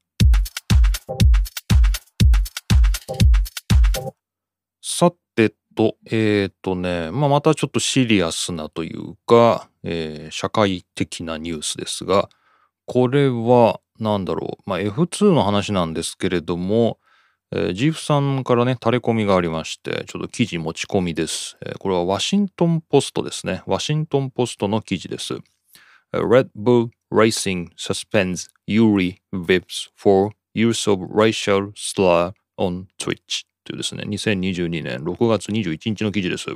[4.82, 12.28] さてと、えっ、ー、とね、まあ、またちょっとシリアスなというか、えー、社会的なニュースですが、
[12.84, 16.98] これは何だろう、まあ、F2 の話なんですけれども、
[17.52, 21.56] ジーフさんからね、垂れ込みがありまして、ちょっと記事持ち込みです。
[21.78, 23.62] これはワシントンポストですね。
[23.66, 25.34] ワシントンポストの記事です。
[26.12, 36.48] Red Bull Racing suspends Yuri Vips for use of racial slur on Twitch というですね、2022年6月21日の記事です。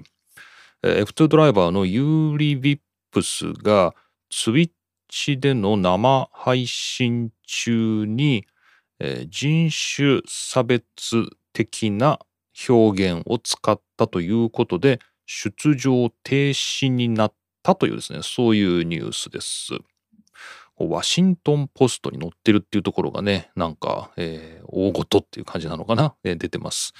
[0.82, 2.80] F2 ドライバーのユーリ・ビッ
[3.10, 3.94] プスが
[4.30, 8.46] Twitch での生配信中に、
[9.00, 10.84] えー、人種差別
[11.52, 12.18] 的な
[12.68, 19.72] 表現を使ったということで出場停止になったというですね、そういうニュースです。
[20.76, 26.94] ワシントンポストに載ってるっていうところがね、なんか、えー、大ごとっていう感じなのかな、えー、出てます。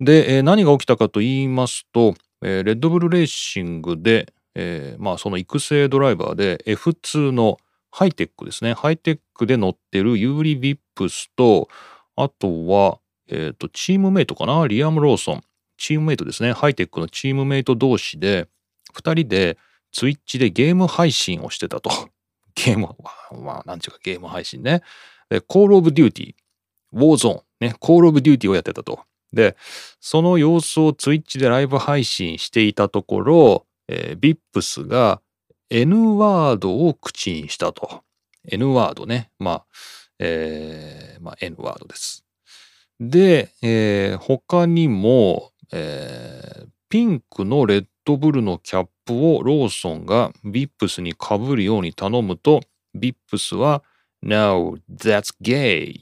[0.00, 7.58] で、えー、何が起きたかと言いますと、えー、レッドブルレーシングで、えー、まあその育成ドライバーで F2 の
[7.90, 8.74] ハイテックですね。
[8.74, 11.68] ハイテックで乗ってるユーリ・ビップスと、
[12.16, 14.66] あとは、えっ、ー、と、チームメイトかな？
[14.66, 15.42] リアム・ローソン。
[15.76, 16.52] チームメイトですね。
[16.52, 18.48] ハイテックのチームメイト同士で、
[18.94, 19.58] 2人で
[19.92, 21.90] Twitch でゲーム配信をしてたと。
[22.54, 22.96] ゲーム、
[23.42, 24.82] まあ、なんちゅうかゲーム配信ね。
[25.30, 29.00] で、 Call of Duty, Warzone、ね、 Call of Duty をやってたと。
[29.32, 29.56] で、
[30.00, 35.20] その様子を Twitch でライブ配信していたところ、えー、ビップスが
[35.70, 38.02] N ワードを口にしたと。
[38.50, 39.30] N word ね。
[39.38, 39.64] まあ、
[40.18, 42.24] えー、まあ、N word です。
[43.00, 52.60] で、えー、他にも、えー、ピンクのレッドブルのキャップをローソンがビップスにかぶるように頼むと、
[52.94, 53.82] ビップスは
[54.22, 56.00] No, that's gay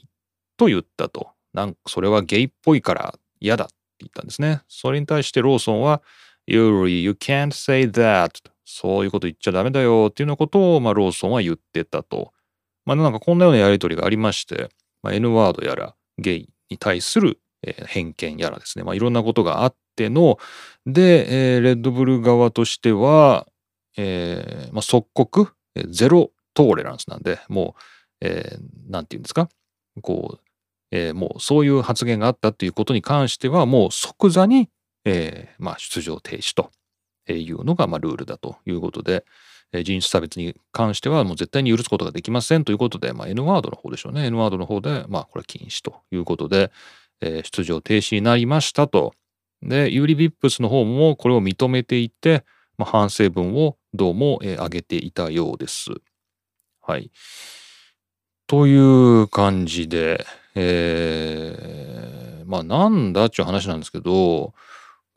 [0.55, 1.31] と言ったと。
[1.53, 4.61] なんかそれはゲイっぽいから嫌だって言ったんですね。
[4.67, 6.01] それに対してローソンは
[6.47, 8.31] Yuri, you can't say that.
[8.65, 10.07] そういうこと言っちゃダメだよ。
[10.09, 12.33] っていうようなことを、まあ、ローソンは言ってたと。
[12.85, 14.69] まあ、なんかこんなようなやりとりがありまして、
[15.03, 17.39] まあ、N ワードやらゲイに対する、
[17.87, 20.37] 偏見やらですね、まあ、いろんなことがあっての、
[20.85, 23.47] で、えー、レッドブル側としては、
[23.97, 25.53] えーまあ、即刻、
[25.89, 27.75] ゼロトーレランスなんで、も
[28.21, 29.49] う、えー、なんて言うんですか、
[30.01, 30.47] こう、
[30.91, 34.69] えー、もうそういう発言があったということに関しては、もう即座に、
[35.09, 36.71] えーまあ、出場停止と
[37.31, 39.25] いうのが、まあ、ルールだということで、
[39.71, 44.25] えー、人種差別に関してはもう絶対に許すことができませんということで、まあ、N ワードの方でしょうね。
[44.25, 46.71] N ワードの方で、まあ、これは禁止ということで、
[47.21, 49.13] えー、出場停止になりましたと。
[49.61, 52.43] で、ユーリビップスの方もこれを認めていて、
[52.77, 55.89] まあ、反省文をどうも、えー、上げていたようです。
[56.81, 57.11] はい。
[58.45, 64.53] という感じで、えー、まあなんだっちゅう話なんですけど、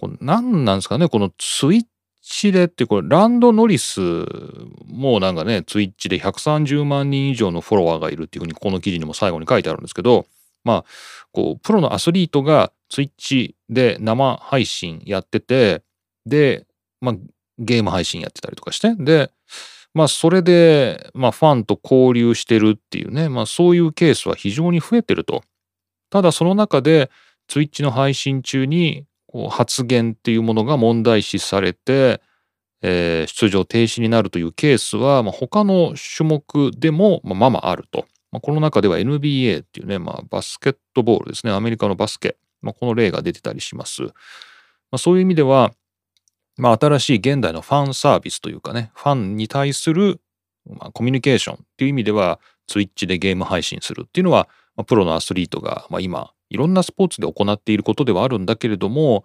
[0.00, 1.84] これ何なんですかね、このツイッ
[2.22, 4.00] チでってこれランド・ノリス
[4.86, 10.26] もなんかねツイッチで130万人以上のフォロワーがいるっていうふうにこの記事にも最後に書いてあるんですけど
[10.64, 10.84] まあ
[11.32, 15.82] こうプロのアスリートがツイッチで生配信やってて
[16.24, 16.66] で、
[17.00, 17.14] まあ、
[17.58, 19.30] ゲーム配信やってたりとかしてで
[19.92, 25.42] まあそれで、まあ、ファンと交流してるっていうね、まあ、そういうケースは非常に増えてると。
[26.10, 27.10] ただその中で
[27.46, 32.20] ツイッチの配信中にこう発言っていうものが問題視されて、
[32.82, 38.06] えー、出場停止になるというケースは、まあ、他の種目でも、まあ、まあまああると。
[38.32, 44.02] まあ、この中では NBA っていうね、まあ、バスケットボールですね、アメリカのバスケ、まあ、この例が出てたりします。
[44.02, 44.10] ま
[44.92, 45.72] あ、そういう意味では、
[46.56, 50.20] まあ、新しい現代のファンサービスというかね、ファンに対する、
[50.68, 59.24] まあ、コミュニケーションっていう意味では、ツイッチでゲーム配信するっていうのは、まあ、プロのアスリートが、まあ、今、いろんなスポーツで行っていることではあるんだけれども、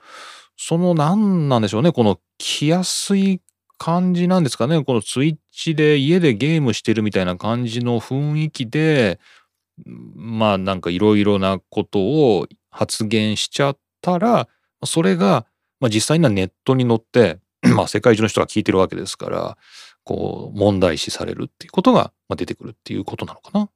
[0.57, 3.41] その何なんでしょうね、この来やすい
[3.77, 9.19] 感じなんですかねこのツイッチで家でゲームしてるみたいな感じの雰囲気で
[10.15, 14.47] まあなんかいろいろなことを発言しちゃったら
[14.85, 15.45] それが、
[15.79, 17.39] まあ、実際にはネットに載って
[17.75, 19.57] まあ世界中の人が聞いてるわけですから
[20.03, 23.69] こう問題視されるっていうことが出てくるっていうことなのかな。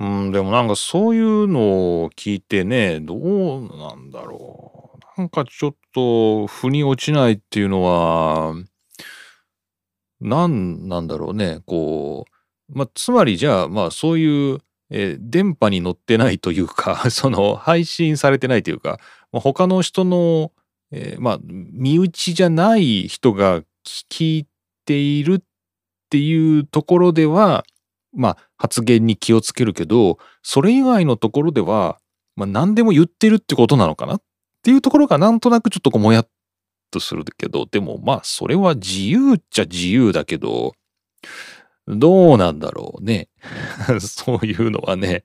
[0.00, 3.14] うん、でもなんかそういうのを聞いてね、ど
[3.58, 5.20] うなんだろう。
[5.20, 8.54] なんかちょっと腑に落ちないっていうのは、
[10.22, 11.60] 何なんだろうね。
[11.66, 12.24] こ
[12.72, 18.98] う、まあ、つまりじゃあ、まあそういう、えー電波に乗ってないというか、 その配信されてないというか、
[19.32, 20.52] まあ他の人の、
[20.92, 24.46] えーまあ身内じゃない人が聞い
[24.86, 25.42] ているっ
[26.08, 27.64] ていうところでは、
[28.14, 31.98] まあ発言に気をつけるけど、それ以外のところでは、
[32.36, 34.16] まあ何でも言ってるってことなのかな？
[34.16, 34.22] っ
[34.62, 36.28] ていうところがなんとなくちょっとこうもやっ
[36.90, 40.74] とするけど、でもまあそれは自由っちゃ自由だけど、
[41.88, 43.28] どうなんだろうね。
[43.98, 45.24] そういうのはね。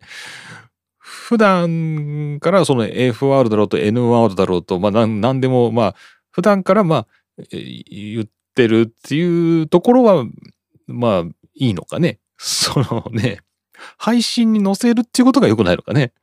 [0.97, 5.95] 普段からその F ワードだろうと N ワードだろうと、まあなんなんでもまあ
[6.31, 7.07] 普段からまあ
[7.51, 8.25] 言っ
[8.55, 10.25] てるっていうところは
[10.87, 11.23] まあ
[11.53, 12.19] いいのかね。
[12.47, 13.39] そのね、
[13.97, 16.13] 配信に載せるっていうことが良くないのかね。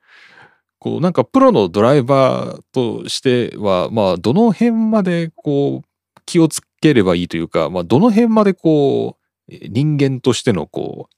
[0.78, 9.16] こうなんかプロのドライバーとしては、まあどの辺までこう気をつければいいというか、まあどの辺までこ
[9.48, 11.14] う人間としてのこう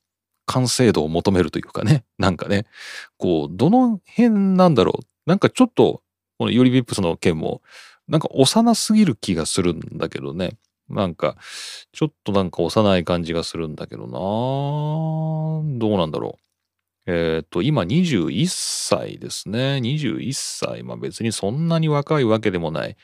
[0.47, 2.65] 完成度を求めるというかね、なんかね、
[3.19, 5.05] こうどの辺なんだろう。
[5.27, 6.01] なんかちょっと
[6.39, 7.61] このユリビップスの件も
[8.09, 10.57] なんか幼すぎる気がするんだけどね。
[10.89, 11.37] なんか、
[11.93, 16.45] ちょっとなんか幼い感じがするんだけどなどうなんだろう。
[17.07, 19.81] えっ、と、今21歳ですね。
[19.83, 20.83] 21歳。
[20.83, 22.97] まあ別にそんなに若いわけでもない。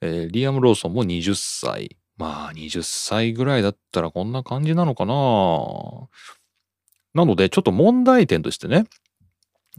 [0.00, 1.96] えーリアム・ローソンも20歳。
[2.16, 6.08] まあ20歳ぐらいだったらこんな感じなのかな
[7.14, 8.86] なのでちょっと問題点としてね、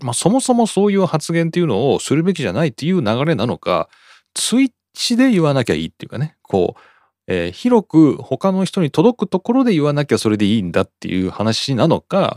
[0.01, 3.89] まあそもそもそういう発言っていうのをするべきじゃないっていう流れなのか、
[4.33, 6.81] ツイッチで言わなきゃいいっていうかね、こう、
[7.29, 12.35] えー広く他の人に届くところで言わなきゃそれでいいんだっていう話なのか、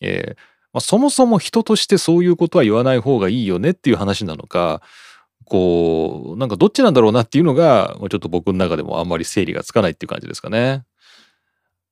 [0.00, 0.36] えー
[0.72, 4.82] まあ、そもそも人としてそういうことは言わない方がいいよねっていう話なのか、
[5.46, 10.84] こう、なんかどっちなんだろうなっていうのが、ちょっと僕の中でもあんまり整理がつかないっていう感じですかね。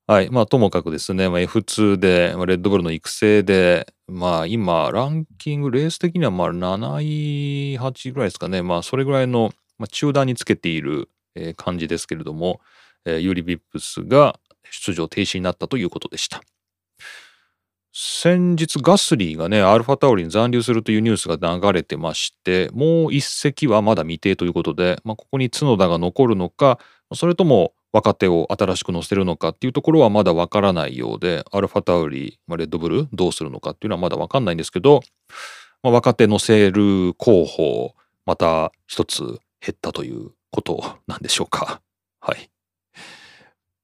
[0.07, 0.29] はい。
[0.29, 8.61] まあ、ともかくですね、まあ、F2 で、まあレッドブルの育成で、まあ、今、ランキング、レース的にはまあ、7位、8位ぐらいですかね。
[8.61, 12.61] まあ、それぐらいの、まあ、中段につけている、えー感じですけれども、
[13.05, 14.39] えーユーリ・ビップスが
[14.71, 16.43] 出場停止になったということでした。
[17.97, 26.81] 先日ガスリーがね、アルファタオリに残留するというニュースが流れてまして、もう一隻はまだ未定ということで、まあ、ここに角田が残るのか、
[27.15, 35.01] それとも若手を新しく乗せるのかっていうところはまだわからないようで、アルファタオリ、まあ、レッドブルどうするのかっていうのはまだわかんないんですけど、
[35.85, 37.95] まあ、若手乗せる候補、
[38.27, 39.39] また一つ減
[39.71, 41.83] ったということなんでしょうか。
[42.21, 42.49] はい。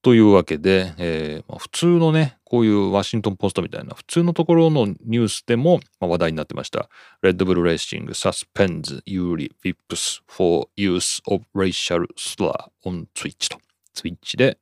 [0.03, 6.89] というわけで、えーま普通のね、こういうワシントン・ポストみたいな普通のところのニュースでもま話題になってました。
[7.23, 12.53] Red Bull Racing suspends Yuri Vips for use of racial slur
[12.87, 13.59] on Twitch と。
[13.95, 14.59] Twitch で、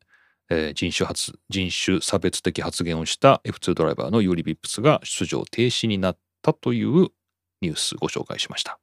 [0.49, 7.09] えー人種発人種差別的発言をした F2 ドライバーのユーリ・ビップスが出場停止になったという
[7.61, 8.79] ニュースご紹介しました。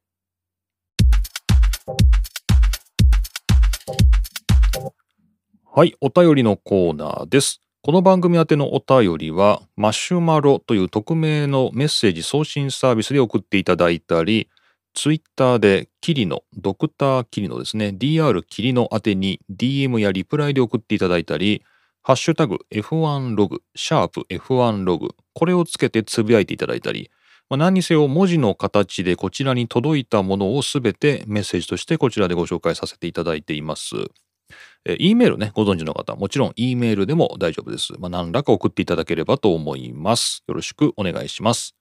[5.78, 7.60] はい、お便りのコーナーです。
[7.82, 14.48] この番組宛てのお便りは、マシュマロという匿名のメッセージ送信サービスで送っていただいたり、
[14.94, 21.62] ツイッターでキリノ、ドクターキリノですね、DR キリノ宛てに DM やリプライで送っていただいたり、
[22.04, 27.12] ハッシュタグ F1 ログ、シャープ F1 ログ、これをつけてつぶやいていただいたり、
[27.50, 34.10] まあ、何にせよ文字の形でこちらに届いたものをすべてメッセージとしてこちらでご紹介させていただいています。
[34.86, 37.94] え E メールね、ご存知の方、もちろん E メールでも大丈夫です。
[38.00, 40.44] まあ、何らか送っていただければと思います。
[40.48, 41.76] よろしくお願いします。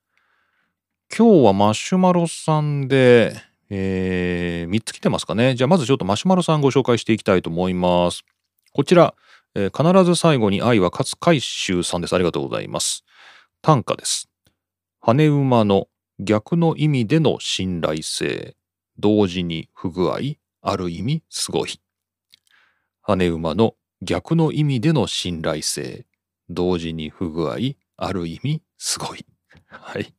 [1.16, 3.36] 今日はマシュマロさんで、
[3.70, 5.54] えー3つ来てますかね。
[5.54, 8.24] じゃあまずちょっとマシュマロさんご紹介していきたいと思います。
[8.72, 9.14] こちら、
[9.54, 12.14] えー必ず最後に愛は勝海舟さんです。
[12.14, 13.04] ありがとうございます。
[13.62, 14.28] 短歌です。
[15.00, 15.88] 羽馬の
[16.18, 18.56] 逆の意味での信頼性、
[18.98, 20.18] 同時に不具合、
[20.62, 21.83] ある意味すごい。
[23.06, 26.06] 羽馬の逆の意味での信頼性、
[26.48, 27.56] 同時に不具合、
[27.96, 29.26] ある意味すごい。
[29.68, 30.12] はい。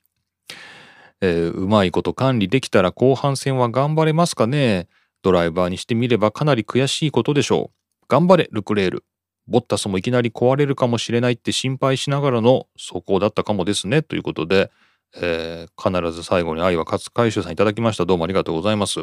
[1.21, 4.87] えーうまいこと管理できたら後半戦は頑張れますかね
[5.23, 8.05] ドライバーにしてみればかなり悔しいことでしょう。
[8.07, 9.05] 頑張れ、ルクレール。
[9.47, 14.03] ボッタスもいきなり壊れるかもしれないって心配しながらの走行だったかもですね。
[14.03, 14.71] ということで、
[15.15, 18.05] えー、必ず最後に愛は勝海舟さんいただきました。
[18.05, 18.99] どうもありがとうございます。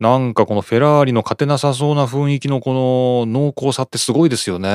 [0.00, 4.68] なんかこのフェラーリの勝てなさそうな雰囲気のこの濃厚さってすごいですよね。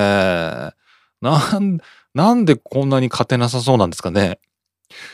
[1.21, 1.79] なん、
[2.13, 4.39] なんでこんなに勝てなさそうなんですかね。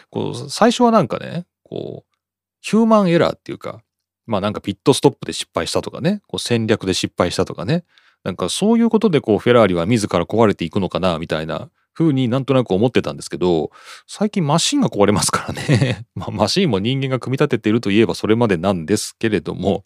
[0.10, 2.16] こう、最初はなんかね、こう、
[2.62, 3.82] ヒューマンエラーっていうか、
[4.26, 7.84] まあなんかピットストップで失敗したとかね、こう戦略で失敗したとかね、
[8.24, 13.72] なんかそういうことでこうフェラーリは自ら壊れていくのかなみたいな風になんとなく思ってたんですけど、
[14.07, 16.05] 最近マシンが壊れますからね。
[16.16, 19.86] まあマシンも人間が組み立てているといえばそれまでなんですけれども、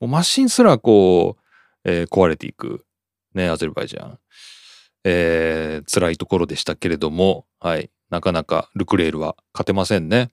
[0.00, 1.42] もうマシンすらこう、
[1.84, 2.84] えー、壊れていく。
[3.34, 4.18] ね、アゼルバイジャン。
[5.04, 7.90] えー、辛いところでしたけれども、はい。
[8.10, 10.30] なかなかルクレールは勝てませんね。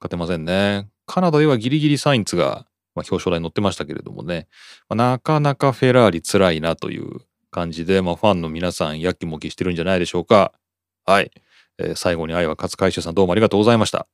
[0.00, 0.88] 勝てませんね。
[1.06, 4.48] カナダではギリギリサインツが、まあ、表彰台に乗ってましたけれどもね、
[4.88, 7.20] まあ、なかなかフェラーリ辛いなという
[7.50, 10.52] 感じで、まあ、ファンの皆さんやきもきしてるんじゃないでしょうか。
[11.04, 11.30] はい。
[11.78, 14.06] えー、最後に愛は勝海舟さんどうもありがとうございました。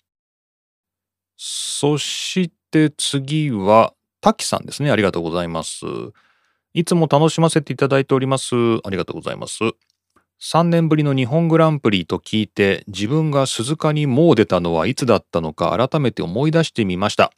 [1.37, 4.91] そして次は、滝さんですね。
[4.91, 5.85] ありがとうございます。
[6.75, 8.55] いつも楽しませていただいております。
[8.85, 9.59] ありがとうございます。
[10.41, 17.33] 3年ぶりの日本グランプリと聞いて自分が鈴鹿にもう出たのはいつだったのか改めて思い出してみました。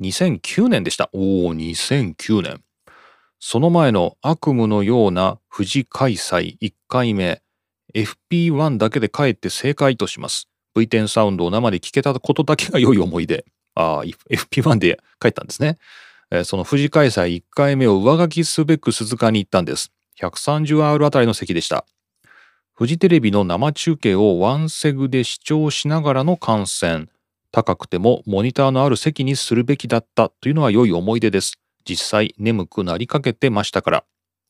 [0.00, 1.08] 2009年でした。
[1.12, 2.62] おお、2009年。
[3.40, 7.42] その前の悪夢のような富士開催1回目
[7.94, 10.48] FP1 だけで帰って正解とします。
[10.76, 13.44] V10 サウンドを生で聞けたことだけが良い思い出。
[13.74, 15.78] ああ、FP1 で帰ったんですね。
[16.44, 19.92] その富士開催1回目を上書きすべく鈴鹿に行ったんです。
[20.20, 21.84] 130R あたりの席でした。
[22.74, 27.10] フジテレビの生中継をワンセグで視聴しながらの観戦。
[27.50, 31.58] 高くてもモニターのある席にするべきだったというのは良い思い出です。
[31.84, 34.04] 実際眠くなりかけてましたから。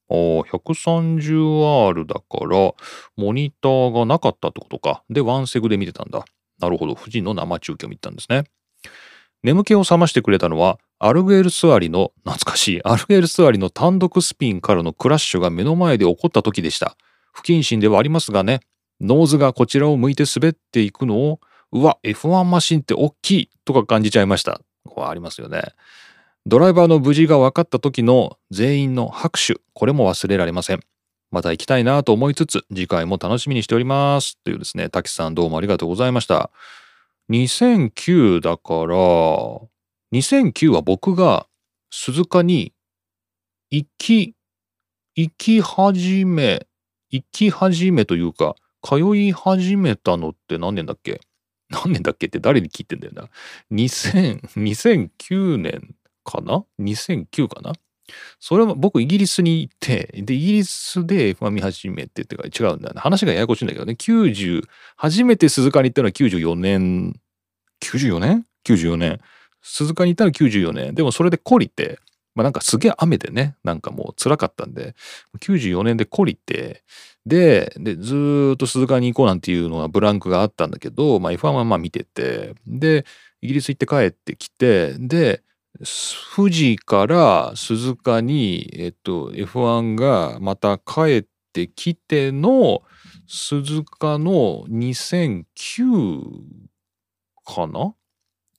[0.09, 2.74] あ 130R だから、
[3.16, 5.03] モニターがなかったってことか。
[5.11, 6.24] で、ワンセグで見てたんだ。
[6.61, 6.95] なるほど。
[6.95, 8.45] 富士の生中継を見たんですね。
[9.43, 16.97] 眠気を覚ましてくれたのは、アルグエルスアリの、懐かしい、アルグエルスアリの単独スピンからのクラッシュが目の前で起こった時でした。
[17.32, 18.61] 不謹慎ではありますがね、
[19.01, 21.40] ノーズがこちらを向いて滑っていくのを、
[21.72, 24.61] うわ、F1 マシンって大きいとか感じちゃいました。
[24.84, 25.62] これありますよね。
[26.47, 30.80] ドライバーの無事が分かった時の全員の拍手、これも忘れられません。
[31.32, 34.38] また行きたいなと思いつつ、次回も楽しみにしております。
[34.45, 36.51] というですね、滝さんどうもありがとうございました。
[37.31, 38.97] 2009だから、
[40.12, 41.47] 2009は僕が
[41.91, 42.73] 鈴鹿に
[43.70, 44.35] 行き、
[45.14, 46.66] 行き始め、
[47.11, 51.20] 行き始めというか、通い始めたのって何年だっけ？
[51.70, 53.29] 何年だっけって誰に聞いてんだよな。
[53.70, 55.95] 2000、2009年
[56.25, 57.73] かな ?2009 かな？
[58.41, 63.01] それは僕イギリスに行って、で、イギリスで F1 見始めてってか違うんだよね。
[63.01, 63.95] 話がややこしいんだけどね。
[63.95, 64.63] 90、
[64.97, 67.21] 初めて鈴鹿に行ったのは94年、
[67.83, 69.21] 94年 ?94 年。
[69.63, 70.95] 鈴鹿に行ったのは94年。
[70.95, 71.99] でもそれで懲りて、
[72.35, 74.95] まあなんかすげえ雨でね、なんかもう辛かったんで、
[75.41, 76.83] 94年で懲りて、
[77.27, 83.05] で、でずっと鈴鹿に行こうなんていうのはブランクがあったんだけど、まあ F1 はまあ見てて、で、
[83.43, 85.43] イギリス行って帰ってきて、で、
[86.37, 92.83] 富士から鈴鹿に、えっと、F1 がまた帰ってきての
[93.26, 95.45] 鈴鹿の2009
[97.45, 97.95] かな？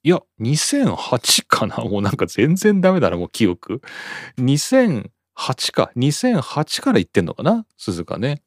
[0.02, 1.76] いや、2008かな？
[1.88, 3.80] もうなんか全然ダメだな、もう記憶。
[4.38, 5.10] 2008
[5.72, 5.90] か。
[5.96, 7.66] 2008から言ってんのかな？
[7.78, 8.42] 鈴鹿ね。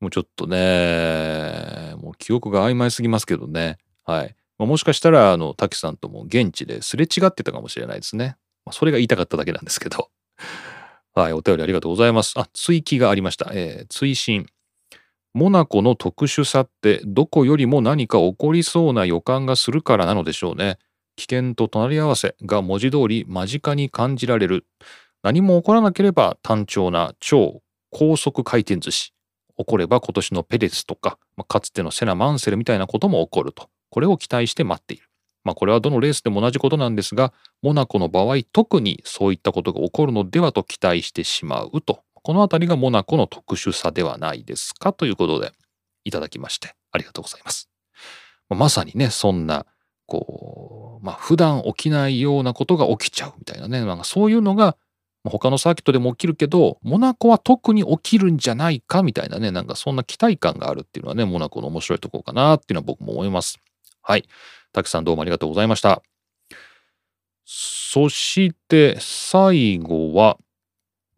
[0.00, 3.78] もうちょっとね、もう記憶が曖昧すぎますけどね。
[4.04, 4.36] はい。
[4.58, 8.36] まあ、もしかしたら、あの、滝さんとも現地ですれ違ってたかもしれないですね。
[8.64, 10.10] まあ、それが言いたかっただけなんですけど。
[11.14, 12.34] はい、お便りありがとうございます。
[12.36, 13.50] あ、追記がありました。
[13.52, 14.46] えー、追伸。
[15.32, 20.78] モナコの特殊さってどこよりも何か起こりそうな予感がするからなのでしょうね。
[21.16, 24.66] 危険と隣り合わせが文字通り間近に感じられる。
[25.22, 29.12] 何も起こらなければ単調な超高速回転寿司。
[29.56, 33.68] 起これば今年のペレスとか、まあ、かつてのセナ・マンセルみたいなことも起こると。
[33.94, 35.04] これを期待して待っている。
[35.44, 37.32] まあこれはどのレースでも同じことなんですが、
[37.62, 42.02] モナコの場合特にそういったことが起こるのではと期待してしまうと。
[42.14, 45.52] このあたりがモナコの特殊さではないですかということで
[46.02, 47.68] いただきましてありがとうございます。
[48.48, 49.64] まさにね、そんな、
[50.06, 54.76] こう、まあ普段起きないようなことが起きちゃうみたいなね、なんかそういうのが
[55.22, 63.58] 他のサーキットでも起きるけど、モナコは特に起きるんじゃないかみたいなね、なんかそんな期待感があるっていうのはね、モナコの面白いところかなっていうのは僕も思います。
[64.06, 64.28] はい。
[64.72, 66.02] たくさんどうもありがとうございました。
[67.46, 70.36] そして最後は、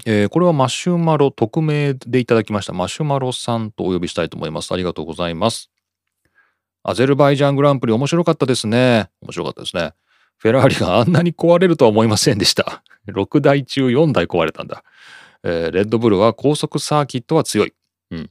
[0.05, 4.72] えー、これはマシュマロ匿名でいただきましたマシュマロさんとお呼びしたいと思います。
[4.72, 5.70] ありがとうございます。
[6.84, 9.11] アゼルバイジャングランプリ面白かったですね。
[9.20, 9.93] 面白かったですね。
[10.39, 12.84] フェラーリがあんなに壊れるとは思いませんでした。
[13.09, 14.84] 6台中4台壊れたんだ。
[15.43, 17.72] えー、レッドブルは高速サーキットは強い。
[18.12, 18.30] うん。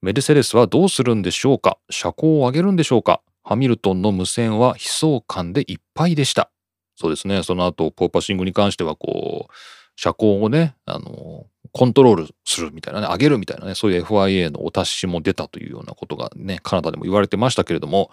[0.00, 6.50] メルセデスはどうするんでしょうか車高を上げるんでしょうかハミルトンの無線は悲壮感でいっぱいでした。
[6.96, 7.42] そうですね。
[7.42, 9.52] その後、ポーパシングに関しては、こう、
[9.96, 18.10] 車高をね、あの、コントロールするみたいなね、上げるみたいなね、そういう FIA のお達しも出たというようなことがね、カナダでも言われてましたけれども、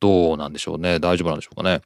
[0.00, 0.98] どうなんでしょうね。
[0.98, 1.80] 大丈夫なんでしょうかね。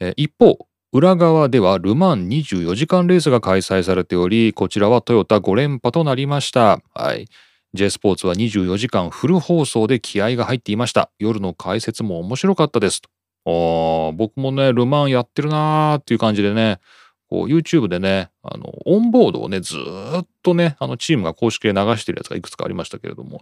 [0.00, 6.80] え一方、裏側ではルマン24時間レースが開催されており、こちらはトヨタ5連覇となりました。
[6.94, 7.28] はい。
[7.72, 11.10] J スポーツは24時間フル放送で気合が入っていました。
[11.18, 13.00] 夜の解説も面白かったです。
[13.46, 16.80] あ僕もね、ルマンやってるなーっていう感じでね、
[17.28, 23.40] こう YouTube でね、あの、オンボードをね、ずっとね、あのチームが公式で流してるやつがいくつかありましたけれども、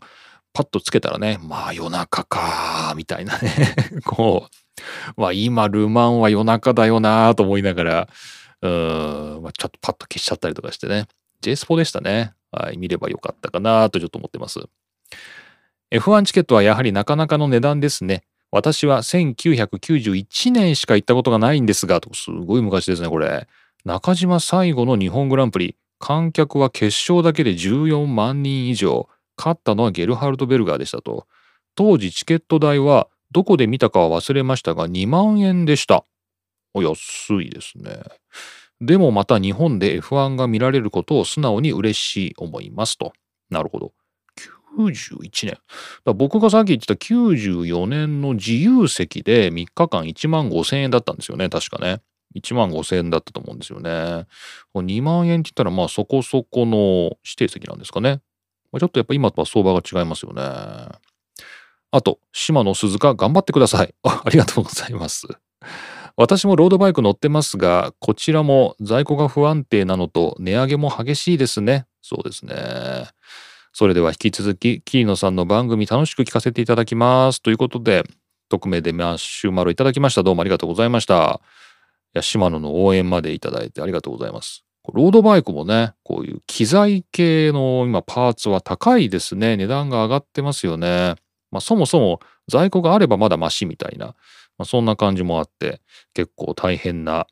[0.53, 3.51] パッとつけたらね、まあ夜中かーみたいなね
[4.05, 4.47] こ
[5.17, 8.09] う、まあ今ルマンは夜中だよなーと思いながら、
[8.61, 11.07] うん、まあ、ちょっとパッと消しちゃったりとかしてね、
[11.41, 12.33] j スポでしたね。
[12.51, 14.61] はい、見ればよかったかなとちょっと思ってます。
[15.91, 18.25] F1 チケットはやはりなかなかの値段ですね。
[18.51, 23.47] 私は1991年しか行ったことがないんですが、とすごい昔ですね、これ。
[23.85, 31.27] 中島最後の日本グランプリ観客は決勝だけで14万人以上勝ったのはゲルハルト・ベルガーでしたと
[31.75, 36.05] 当時チケット代はどこで見たかは忘れましたが2万円でした
[36.75, 38.03] お安いですね
[38.81, 43.13] でもまた日本で F1 が見られることを素直に嬉しい思いますと
[43.51, 43.93] なるほど
[44.79, 45.59] 91年
[46.15, 52.01] 僕がさっき言ってた94年の自由席で3日間1万5千円だったんですよね確かね
[52.37, 54.27] 1万5千円だったと思うんですよね。
[54.75, 58.21] 2万円って言ったらまあそこそこの指定席なんですかね。
[58.79, 60.43] ちょっとやっぱ今とは相場が違いますよね。
[61.91, 63.95] あと、島野鈴鹿頑張ってください。
[64.05, 65.27] ありがとうございます。
[66.21, 71.87] 私もロードバイク乗ってますが、こちらも在庫が不安定なのと値上げも激しいですね。
[72.03, 72.55] そうですね。
[73.73, 77.41] それでは引き続き、桐野さんの番組楽しく聞かせていただきます。
[77.41, 78.03] ということで、
[78.49, 80.25] 匿名でマッシュマロいただきました。
[80.25, 81.41] どうもありがとうございました。
[82.15, 84.65] いや島野の応援までいただいてありがとうございます。
[84.93, 89.57] ロードバイクもね、こういう機材系の今パーツは高いですね。
[89.57, 91.15] 値段が上がってますよね。
[91.53, 92.19] まあそもそも
[92.51, 94.17] 在庫があればまだマシみたいな、
[94.59, 95.81] まあ、そんな感じもあって
[96.15, 97.27] 結構大変な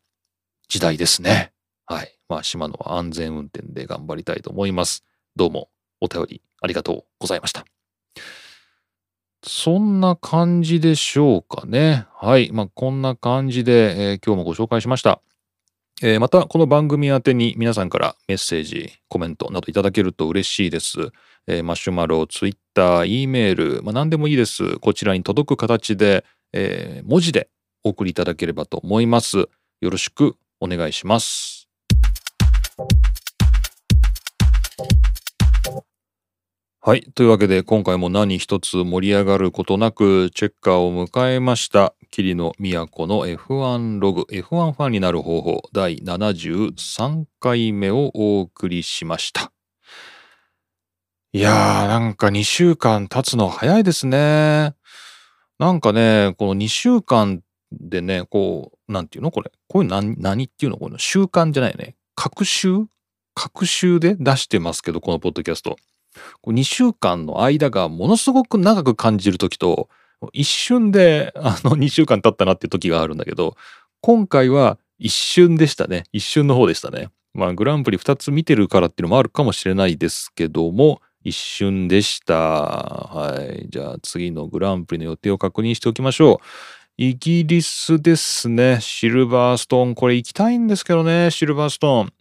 [0.68, 1.52] 時代ですね。
[1.86, 2.18] はい。
[2.28, 5.04] まあ島野は安全運転で頑張りたいと思います。
[5.36, 5.68] どうも
[6.00, 7.64] お便りありがとうございました。
[9.48, 12.06] そんな感じでしょうかね。
[12.14, 12.50] はい。
[12.52, 15.20] まあ、こんな感じで、えー、今日もご紹介しました。
[16.02, 21.10] えー、また、この番組宛てに皆さんからメッセージ、コメントなどいただけると嬉しいです。
[21.46, 24.78] えー、マシュマロ、ツイッター、E メール、まあ、何でもいいです。
[24.80, 27.48] こちらに届く形で、え文字で
[27.84, 29.48] お送りいただければと思います。
[29.80, 31.68] よろしくお願いします。
[36.80, 37.02] はい。
[37.16, 41.94] というわけで、今回も何一つ盛り上がることなく、チェッカーを迎えました。
[42.12, 49.50] 桐野都の F1 ログ、F1 ファンになる方法、第73回目をお送りしました。
[51.32, 54.74] いやー、なんか2週間経つの早いですね。
[55.58, 57.42] なんかね、この2週間
[57.72, 59.50] でね、こう、なんていうのこれ。
[59.68, 61.96] こういう何、何っていうのこの習慣じゃないね。
[62.14, 62.86] 各週？
[63.34, 65.76] 各週で出してますけど、このポッドキャスト。
[66.46, 69.88] 2週間の間がものすごく長く感じる時と
[70.32, 73.56] 一瞬であの 2週間経ったなっていう時があるんだけど
[74.00, 86.38] 今回は一瞬でしたね一瞬の方でしたねまあグランプリ2つ見てるからっていうのもあるかもしれないですけども一瞬でしたはいじゃあ次のグランプリの予定を確認しておきましょう
[86.96, 92.12] イギリスですねシルバーストーンこれ行きたいんですけどねシルバーストーン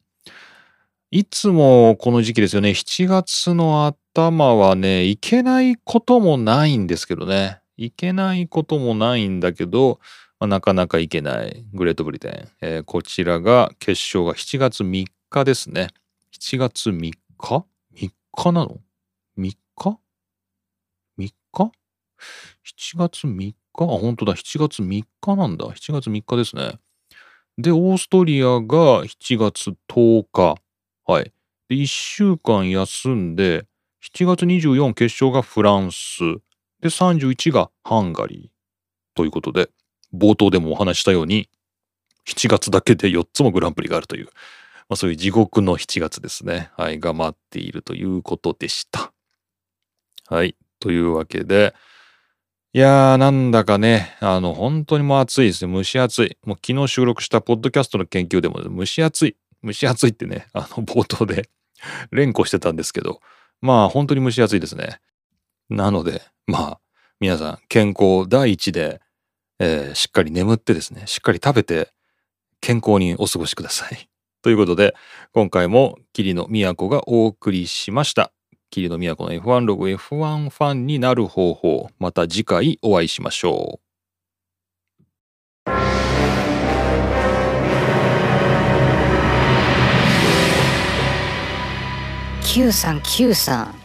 [1.11, 2.71] いつもこの時期ですよね。
[2.71, 7.61] 7月の頭はね、行けないこともないんですけどね。
[7.77, 10.01] 行けないこともないんだけど、
[10.41, 12.49] まあ、なかなか行けないグレートブリテン。
[12.59, 15.87] えー、こちらが決勝が7月3日ですね。
[16.33, 18.79] 7月3日 ?3 日なの？
[19.37, 19.97] ?3 日 ?3
[21.17, 23.55] 日 ?7 月3日？
[23.77, 24.35] あ、本当だ。
[24.35, 25.65] 7月3日なんだ。
[25.67, 26.79] 7月3日ですね。
[27.57, 30.55] で、オーストリアが7月10日。
[31.05, 31.33] はい。
[31.69, 33.65] で、1週間休んで、
[34.03, 36.19] 7月24決勝がフランス。
[36.81, 39.15] で、31がハンガリー。
[39.15, 39.69] ということで、
[40.13, 41.49] 冒頭でもお話したように、
[42.27, 44.25] 7月だけで4つもグランプリがあるという。
[44.87, 46.69] まあ、そういう地獄の7月ですね。
[46.77, 49.13] はい、が待っているということでした。
[50.27, 50.55] はい。
[50.79, 51.73] というわけで、
[52.73, 55.73] いやー、なんだかね、あの、本当にもう暑いですね。
[55.73, 56.37] 蒸し暑い。
[56.45, 59.37] もう昨日収録したポッドキャストの研究でも、蒸し暑い。
[59.63, 61.49] 蒸し暑いってね、あの、冒頭で
[62.11, 63.21] 連呼してたんですけど、
[63.61, 64.99] まあ、本当に蒸し暑いですね。
[65.69, 66.79] なので、まあ、
[67.19, 69.01] 皆さん、健康第一で、
[69.59, 71.93] えーしっかり眠ってですね、しっかり食べて、
[72.59, 74.09] 健康にお過ごしください。
[74.41, 74.95] ということで、
[75.31, 78.34] 今回も桐野都がお送りしました。
[78.75, 81.89] 桐野都の F1 ログ F1 ファンになる方法。
[81.97, 83.85] また次回お会いしましょう。
[92.43, 93.75] Q さん Q さん。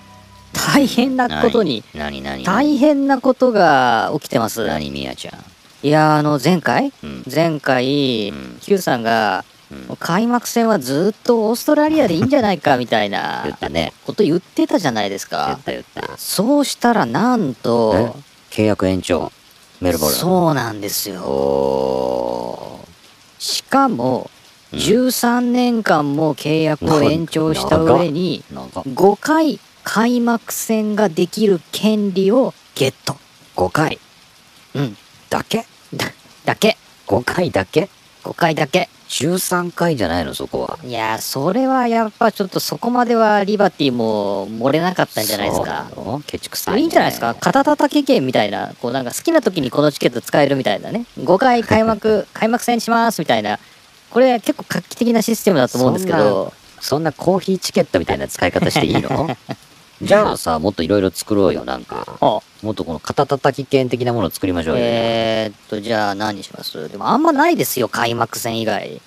[0.52, 1.84] 大変なことに。
[1.94, 4.66] 何何大変なことが起きてます。
[4.66, 5.86] 何みやちゃん？
[5.86, 6.92] いやあの前回？
[7.04, 7.22] うん。
[7.32, 8.58] 前回うん。
[8.60, 9.96] Q さんがうん。
[9.96, 13.46] 開幕戦はずっとオーストラリアでいいんじゃないかみたいな
[14.06, 16.10] こと言ってたじゃないです言かった言った。
[16.16, 18.16] そうしたらなんと
[18.50, 19.32] 契約延長
[19.80, 20.16] メルボルン。
[20.16, 21.22] そうなんですよ。
[21.22, 22.80] お
[23.38, 24.30] しかも
[24.72, 24.78] うん。
[24.78, 33.16] 13年間も契約を延長した上にーなんか5回開幕戦ができる権利をゲット。
[33.56, 33.98] 5回。
[34.74, 34.96] うん。
[35.28, 35.66] だけ？
[35.94, 36.06] だ
[36.44, 36.76] だけ。
[37.06, 37.88] 5回だけ
[38.22, 40.78] ？5回だけ13回じゃないのそこは。
[40.84, 45.90] いやそれはやっぱちょっとそこまではリバティも漏れなかったんじゃないですか。
[46.28, 47.34] ケチくさい、ね、いいんじゃないですか？
[47.40, 51.06] 肩叩き券みたいなこうなんか好きな時にこのチケット使えるみたいなね。
[51.18, 53.58] 5回開幕 開幕戦しますみたいな。
[54.10, 56.52] これ結構画期的なシステムだと思うんですけど。
[56.80, 59.36] そんなコーヒーチケットみたいな使い方していいの？
[60.02, 62.06] じゃあさもっといろいろ作ろうよなんか。
[62.20, 62.40] あ。
[62.62, 66.88] もっとこの肩叩き券的なものを作りましょうよ、えー、っとじゃあ何にします？
[66.88, 69.00] でもあんまないですよ開幕戦以外。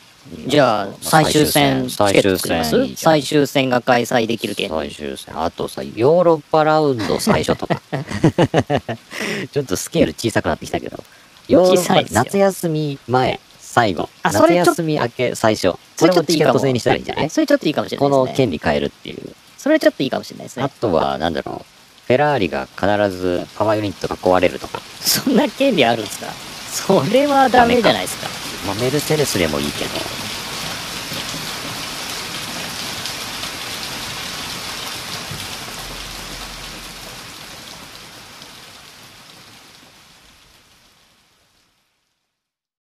[0.48, 2.78] じゃあ最終戦チケット作ります？
[2.78, 2.98] いいじゃん。
[2.98, 7.82] 最終戦が開催できる権利最終戦あとさヨーロッパラウンド最初とか。
[9.52, 11.04] ちょっとスケール小さくなってきたけど。
[11.48, 14.10] ヨーロッパ小さい夏休み前最後。
[14.24, 15.72] 夏あそれちょ休み明け最初。
[15.72, 16.60] こそれちょっといいかも。
[16.60, 17.30] したらいいんじゃない？
[17.30, 18.46] それちょっといいかもしれなこのいですね。
[18.46, 21.66] 権利変えるっていうそれちょっといいかもしれないですあねとはなんだろう
[22.06, 26.28] フェラーリが必ずパワーユニットが壊れるとか、そんな権利あるんですか？
[26.70, 28.28] それはダメじゃないですか。
[28.68, 29.92] まあ、メルセデスでもいいけど